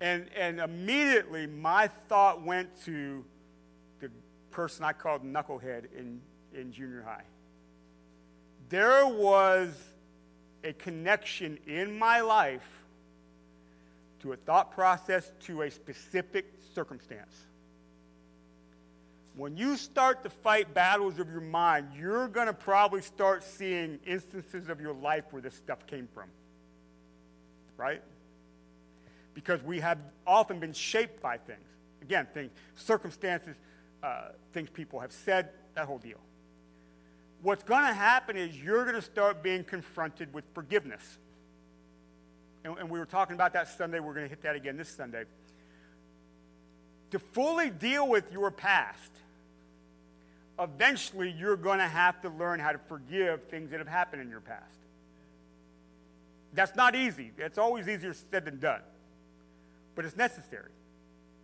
and, 0.00 0.26
and 0.36 0.60
immediately 0.60 1.46
my 1.46 1.88
thought 1.88 2.42
went 2.42 2.68
to 2.84 3.24
the 4.00 4.10
person 4.50 4.84
I 4.84 4.92
called 4.92 5.24
Knucklehead 5.24 5.86
in, 5.96 6.20
in 6.52 6.72
junior 6.72 7.02
high. 7.02 7.24
There 8.68 9.06
was 9.06 9.76
a 10.62 10.72
connection 10.72 11.58
in 11.66 11.98
my 11.98 12.20
life 12.20 12.66
to 14.20 14.32
a 14.32 14.36
thought 14.36 14.72
process, 14.72 15.30
to 15.40 15.62
a 15.62 15.70
specific 15.70 16.46
circumstance. 16.74 17.34
When 19.36 19.56
you 19.56 19.76
start 19.76 20.22
to 20.24 20.30
fight 20.30 20.72
battles 20.72 21.18
of 21.18 21.28
your 21.28 21.40
mind, 21.40 21.88
you're 21.98 22.28
going 22.28 22.46
to 22.46 22.54
probably 22.54 23.02
start 23.02 23.42
seeing 23.42 23.98
instances 24.06 24.68
of 24.68 24.80
your 24.80 24.94
life 24.94 25.24
where 25.30 25.42
this 25.42 25.54
stuff 25.54 25.86
came 25.86 26.08
from. 26.14 26.28
Right? 27.76 28.00
Because 29.34 29.62
we 29.62 29.80
have 29.80 29.98
often 30.26 30.60
been 30.60 30.72
shaped 30.72 31.20
by 31.20 31.36
things. 31.36 31.66
Again, 32.00 32.26
things, 32.32 32.50
circumstances, 32.76 33.56
uh, 34.02 34.28
things 34.52 34.70
people 34.70 35.00
have 35.00 35.12
said, 35.12 35.50
that 35.74 35.86
whole 35.86 35.98
deal 35.98 36.20
what's 37.44 37.62
going 37.62 37.86
to 37.86 37.92
happen 37.92 38.36
is 38.36 38.56
you're 38.56 38.84
going 38.84 38.96
to 38.96 39.02
start 39.02 39.42
being 39.42 39.62
confronted 39.62 40.32
with 40.32 40.44
forgiveness. 40.54 41.18
And, 42.64 42.76
and 42.78 42.90
we 42.90 42.98
were 42.98 43.06
talking 43.06 43.34
about 43.34 43.52
that 43.52 43.68
Sunday. 43.68 44.00
We're 44.00 44.14
going 44.14 44.24
to 44.24 44.30
hit 44.30 44.42
that 44.42 44.56
again 44.56 44.76
this 44.76 44.88
Sunday. 44.88 45.24
To 47.10 47.18
fully 47.18 47.70
deal 47.70 48.08
with 48.08 48.32
your 48.32 48.50
past, 48.50 49.12
eventually 50.58 51.34
you're 51.38 51.56
going 51.56 51.78
to 51.78 51.86
have 51.86 52.20
to 52.22 52.30
learn 52.30 52.60
how 52.60 52.72
to 52.72 52.78
forgive 52.88 53.44
things 53.44 53.70
that 53.70 53.78
have 53.78 53.88
happened 53.88 54.22
in 54.22 54.30
your 54.30 54.40
past. 54.40 54.64
That's 56.54 56.74
not 56.74 56.94
easy. 56.96 57.30
It's 57.36 57.58
always 57.58 57.88
easier 57.88 58.14
said 58.14 58.46
than 58.46 58.58
done, 58.58 58.80
but 59.94 60.04
it's 60.04 60.16
necessary. 60.16 60.70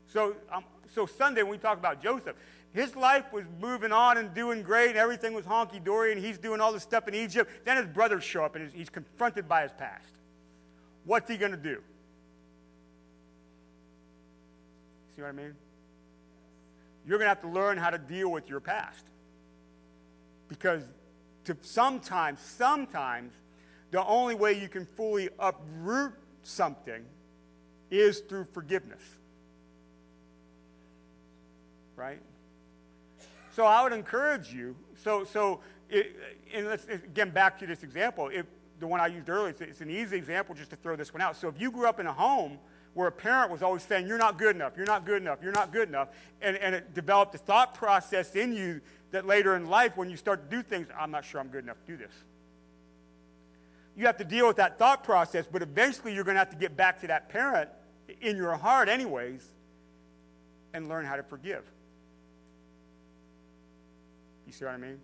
So, 0.07 0.35
um, 0.53 0.65
so 0.95 1.07
Sunday 1.07 1.43
when 1.43 1.53
we 1.53 1.59
talk 1.59 1.79
about 1.79 2.03
Joseph, 2.03 2.37
his 2.73 2.95
life 2.95 3.33
was 3.33 3.45
moving 3.61 3.93
on 3.93 4.19
and 4.19 4.33
doing 4.33 4.63
great, 4.63 4.91
and 4.91 4.99
everything 4.99 5.35
was 5.35 5.45
honky 5.45 5.83
dory, 5.83 6.13
and 6.13 6.25
he's 6.25 6.39
doing 6.39 6.61
all 6.61 6.73
this 6.73 6.83
stuff 6.83 7.09
in 7.09 7.15
Egypt. 7.15 7.51
Then 7.65 7.77
his 7.77 7.87
brothers 7.87 8.23
show 8.23 8.45
up, 8.45 8.55
and 8.55 8.71
he's 8.73 8.89
confronted 8.89 9.49
by 9.49 9.63
his 9.63 9.73
past. 9.73 10.13
What's 11.05 11.29
he 11.29 11.37
going 11.37 11.53
to 11.53 11.57
do? 11.57 11.83
See 15.17 15.23
what 15.23 15.29
I 15.29 15.33
mean? 15.33 15.55
You're 17.07 17.19
going 17.19 17.27
to 17.27 17.31
have 17.31 17.43
to 17.43 17.49
learn 17.49 17.77
how 17.79 17.91
to 17.91 17.99
deal 17.99 18.31
with 18.31 18.49
your 18.49 18.61
past. 18.61 19.05
Because 20.49 20.83
to 21.45 21.57
sometimes, 21.63 22.41
sometimes, 22.41 23.33
the 23.91 24.05
only 24.05 24.35
way 24.35 24.61
you 24.61 24.69
can 24.69 24.87
fully 24.87 25.29
uproot 25.39 26.13
something 26.43 27.05
is 27.91 28.21
through 28.21 28.45
forgiveness. 28.45 29.03
Right? 31.97 32.21
So 33.53 33.67
I 33.67 33.83
would 33.83 33.93
encourage 33.93 34.53
you. 34.53 34.77
So, 35.03 35.25
so 35.25 35.61
it, 35.89 36.17
and 36.55 36.67
let's 36.67 36.85
again 36.87 37.31
back 37.31 37.59
to 37.59 37.67
this 37.67 37.83
example. 37.83 38.31
If 38.33 38.47
the 38.79 38.87
one 38.87 39.01
I 39.01 39.09
used 39.09 39.29
earlier, 39.29 39.51
it's, 39.51 39.61
it's 39.61 39.81
an 39.81 39.91
easy 39.91 40.17
example 40.17 40.55
just 40.55 40.71
to 40.71 40.77
throw 40.77 40.97
this 40.97 41.13
one 41.13 41.21
out. 41.21 41.37
So 41.37 41.49
if 41.49 41.61
you 41.61 41.71
grew 41.71 41.87
up 41.87 42.01
in 42.01 42.07
a 42.07 42.13
home 42.13 42.59
where 42.95 43.09
a 43.09 43.13
parent 43.13 43.51
was 43.51 43.63
always 43.63 43.83
saying, 43.83 44.07
You're 44.07 44.19
not 44.19 44.39
good 44.39 44.57
enough, 44.57 44.77
you're 44.77 44.87
not 44.87 45.05
good 45.05 45.21
enough, 45.21 45.41
you're 45.43 45.53
not 45.53 45.73
good 45.73 45.89
enough, 45.89 46.09
and, 46.41 46.57
and 46.57 46.75
it 46.75 46.95
developed 46.95 47.35
a 47.35 47.39
thought 47.39 47.75
process 47.75 48.35
in 48.35 48.53
you 48.53 48.81
that 49.11 49.27
later 49.27 49.57
in 49.57 49.67
life, 49.69 49.97
when 49.97 50.09
you 50.09 50.17
start 50.17 50.49
to 50.49 50.57
do 50.57 50.63
things, 50.63 50.87
I'm 50.99 51.11
not 51.11 51.25
sure 51.25 51.41
I'm 51.41 51.49
good 51.49 51.65
enough 51.65 51.81
to 51.87 51.93
do 51.93 51.97
this. 51.97 52.13
You 53.97 54.07
have 54.07 54.17
to 54.19 54.25
deal 54.25 54.47
with 54.47 54.57
that 54.57 54.79
thought 54.79 55.05
process, 55.05 55.47
but 55.51 55.63
eventually 55.63 56.15
you're 56.15 56.25
going 56.25 56.37
to 56.37 56.39
have 56.39 56.51
to 56.51 56.57
get 56.57 56.77
back 56.77 57.01
to 57.01 57.09
that 57.09 57.29
parent 57.29 57.69
in 58.21 58.37
your 58.37 58.57
heart, 58.57 58.89
anyways, 58.89 59.47
and 60.73 60.89
learn 60.89 61.05
how 61.05 61.17
to 61.17 61.23
forgive. 61.23 61.65
You 64.47 64.53
see 64.53 64.65
what 64.65 64.75
I 64.75 64.79
mean? 64.79 64.99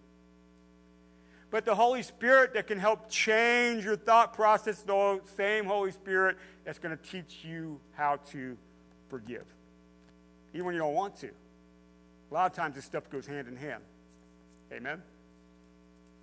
But 1.50 1.64
the 1.64 1.74
Holy 1.74 2.02
Spirit 2.02 2.54
that 2.54 2.66
can 2.66 2.78
help 2.78 3.08
change 3.08 3.84
your 3.84 3.96
thought 3.96 4.34
process, 4.34 4.82
the 4.82 5.20
same 5.36 5.64
Holy 5.64 5.92
Spirit 5.92 6.36
that's 6.64 6.78
going 6.78 6.96
to 6.96 7.02
teach 7.02 7.44
you 7.44 7.80
how 7.92 8.16
to 8.32 8.56
forgive. 9.08 9.44
Even 10.52 10.66
when 10.66 10.74
you 10.74 10.80
don't 10.80 10.94
want 10.94 11.16
to. 11.20 11.30
A 12.30 12.34
lot 12.34 12.50
of 12.50 12.56
times 12.56 12.74
this 12.74 12.84
stuff 12.84 13.08
goes 13.08 13.26
hand 13.26 13.46
in 13.46 13.56
hand. 13.56 13.82
Amen? 14.72 15.00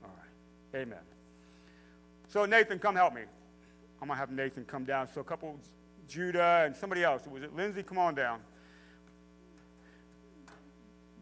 All 0.03 0.11
right. 0.17 0.81
Amen. 0.81 0.99
So, 2.27 2.45
Nathan, 2.45 2.79
come 2.79 2.95
help 2.95 3.13
me. 3.13 3.21
I'm 4.01 4.07
going 4.07 4.17
to 4.17 4.19
have 4.19 4.31
Nathan 4.31 4.65
come 4.65 4.83
down. 4.83 5.07
So, 5.13 5.21
a 5.21 5.23
couple, 5.23 5.57
Judah 6.07 6.63
and 6.65 6.75
somebody 6.75 7.03
else. 7.03 7.27
Was 7.27 7.43
it 7.43 7.55
Lindsay? 7.55 7.83
Come 7.83 7.97
on 7.97 8.15
down. 8.15 8.39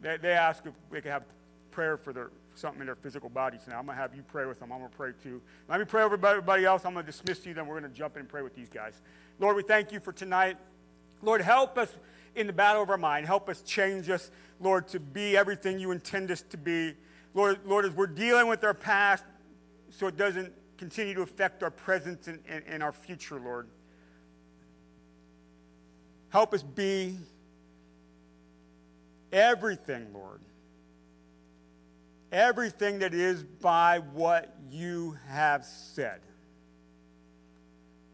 They, 0.00 0.16
they 0.16 0.32
asked 0.32 0.66
if 0.66 0.74
they 0.90 1.00
could 1.00 1.12
have 1.12 1.24
prayer 1.70 1.96
for 1.96 2.12
their 2.12 2.30
something 2.54 2.80
in 2.80 2.86
their 2.86 2.94
physical 2.94 3.28
bodies 3.28 3.62
now. 3.66 3.78
I'm 3.78 3.86
going 3.86 3.96
to 3.96 4.02
have 4.02 4.14
you 4.14 4.22
pray 4.22 4.46
with 4.46 4.60
them. 4.60 4.72
I'm 4.72 4.78
going 4.78 4.90
to 4.90 4.96
pray 4.96 5.12
too. 5.22 5.40
Let 5.68 5.78
me 5.78 5.86
pray 5.86 6.02
over 6.02 6.14
everybody 6.26 6.64
else. 6.64 6.84
I'm 6.84 6.92
going 6.92 7.06
to 7.06 7.10
dismiss 7.10 7.44
you, 7.46 7.54
then 7.54 7.66
we're 7.66 7.80
going 7.80 7.90
to 7.90 7.96
jump 7.96 8.16
in 8.16 8.20
and 8.20 8.28
pray 8.28 8.42
with 8.42 8.54
these 8.54 8.68
guys. 8.68 9.00
Lord, 9.38 9.56
we 9.56 9.62
thank 9.62 9.92
you 9.92 10.00
for 10.00 10.12
tonight. 10.12 10.56
Lord, 11.22 11.40
help 11.40 11.78
us 11.78 11.94
in 12.34 12.46
the 12.46 12.52
battle 12.52 12.82
of 12.82 12.90
our 12.90 12.98
mind. 12.98 13.26
Help 13.26 13.48
us 13.48 13.62
change 13.62 14.08
us, 14.10 14.30
Lord, 14.60 14.88
to 14.88 15.00
be 15.00 15.36
everything 15.36 15.78
you 15.78 15.90
intend 15.90 16.30
us 16.30 16.42
to 16.50 16.56
be. 16.56 16.94
Lord, 17.34 17.60
Lord, 17.64 17.84
as 17.84 17.92
we're 17.92 18.06
dealing 18.06 18.48
with 18.48 18.64
our 18.64 18.74
past, 18.74 19.24
so 19.90 20.06
it 20.06 20.16
doesn't 20.16 20.52
continue 20.76 21.14
to 21.14 21.22
affect 21.22 21.62
our 21.62 21.70
present 21.70 22.26
and, 22.26 22.40
and, 22.48 22.64
and 22.66 22.82
our 22.82 22.92
future, 22.92 23.38
Lord. 23.38 23.68
Help 26.32 26.54
us 26.54 26.62
be 26.62 27.18
everything, 29.30 30.06
Lord. 30.14 30.40
Everything 32.32 33.00
that 33.00 33.12
is 33.12 33.42
by 33.42 33.98
what 33.98 34.56
you 34.70 35.18
have 35.28 35.66
said. 35.66 36.20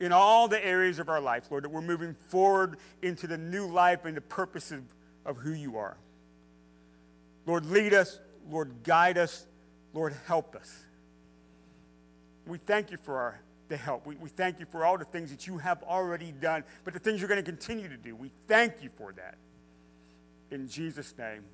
In 0.00 0.10
all 0.10 0.48
the 0.48 0.64
areas 0.64 0.98
of 0.98 1.08
our 1.08 1.20
life, 1.20 1.44
Lord, 1.48 1.62
that 1.62 1.68
we're 1.68 1.80
moving 1.80 2.14
forward 2.28 2.78
into 3.02 3.28
the 3.28 3.38
new 3.38 3.66
life 3.66 4.04
and 4.04 4.16
the 4.16 4.20
purposes 4.20 4.82
of 5.24 5.36
who 5.36 5.52
you 5.52 5.76
are. 5.76 5.96
Lord, 7.46 7.66
lead 7.66 7.94
us. 7.94 8.18
Lord, 8.50 8.82
guide 8.82 9.16
us. 9.16 9.46
Lord, 9.94 10.16
help 10.26 10.56
us. 10.56 10.84
We 12.48 12.58
thank 12.58 12.90
you 12.90 12.96
for 12.96 13.16
our, 13.16 13.40
the 13.68 13.76
help. 13.76 14.06
We, 14.06 14.16
we 14.16 14.28
thank 14.28 14.60
you 14.60 14.66
for 14.66 14.84
all 14.84 14.98
the 14.98 15.04
things 15.04 15.30
that 15.30 15.46
you 15.46 15.58
have 15.58 15.82
already 15.82 16.32
done, 16.32 16.64
but 16.84 16.94
the 16.94 17.00
things 17.00 17.20
you're 17.20 17.28
going 17.28 17.42
to 17.42 17.50
continue 17.50 17.88
to 17.88 17.96
do. 17.96 18.16
We 18.16 18.30
thank 18.46 18.82
you 18.82 18.88
for 18.88 19.12
that. 19.12 19.36
In 20.50 20.68
Jesus' 20.68 21.14
name, 21.18 21.44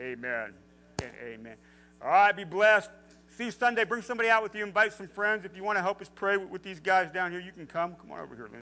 amen 0.00 0.54
and 1.02 1.12
amen. 1.22 1.56
All 2.02 2.08
right, 2.08 2.36
be 2.36 2.44
blessed. 2.44 2.90
See 3.36 3.44
you 3.44 3.50
Sunday. 3.50 3.84
Bring 3.84 4.00
somebody 4.00 4.30
out 4.30 4.42
with 4.42 4.54
you. 4.54 4.64
Invite 4.64 4.94
some 4.94 5.08
friends. 5.08 5.44
If 5.44 5.54
you 5.54 5.62
want 5.62 5.76
to 5.76 5.82
help 5.82 6.00
us 6.00 6.10
pray 6.14 6.38
with, 6.38 6.62
these 6.62 6.80
guys 6.80 7.10
down 7.12 7.30
here, 7.30 7.40
you 7.40 7.52
can 7.52 7.66
come. 7.66 7.94
Come 7.96 8.10
on 8.10 8.20
over 8.20 8.34
here, 8.34 8.44
Lynn. 8.44 8.54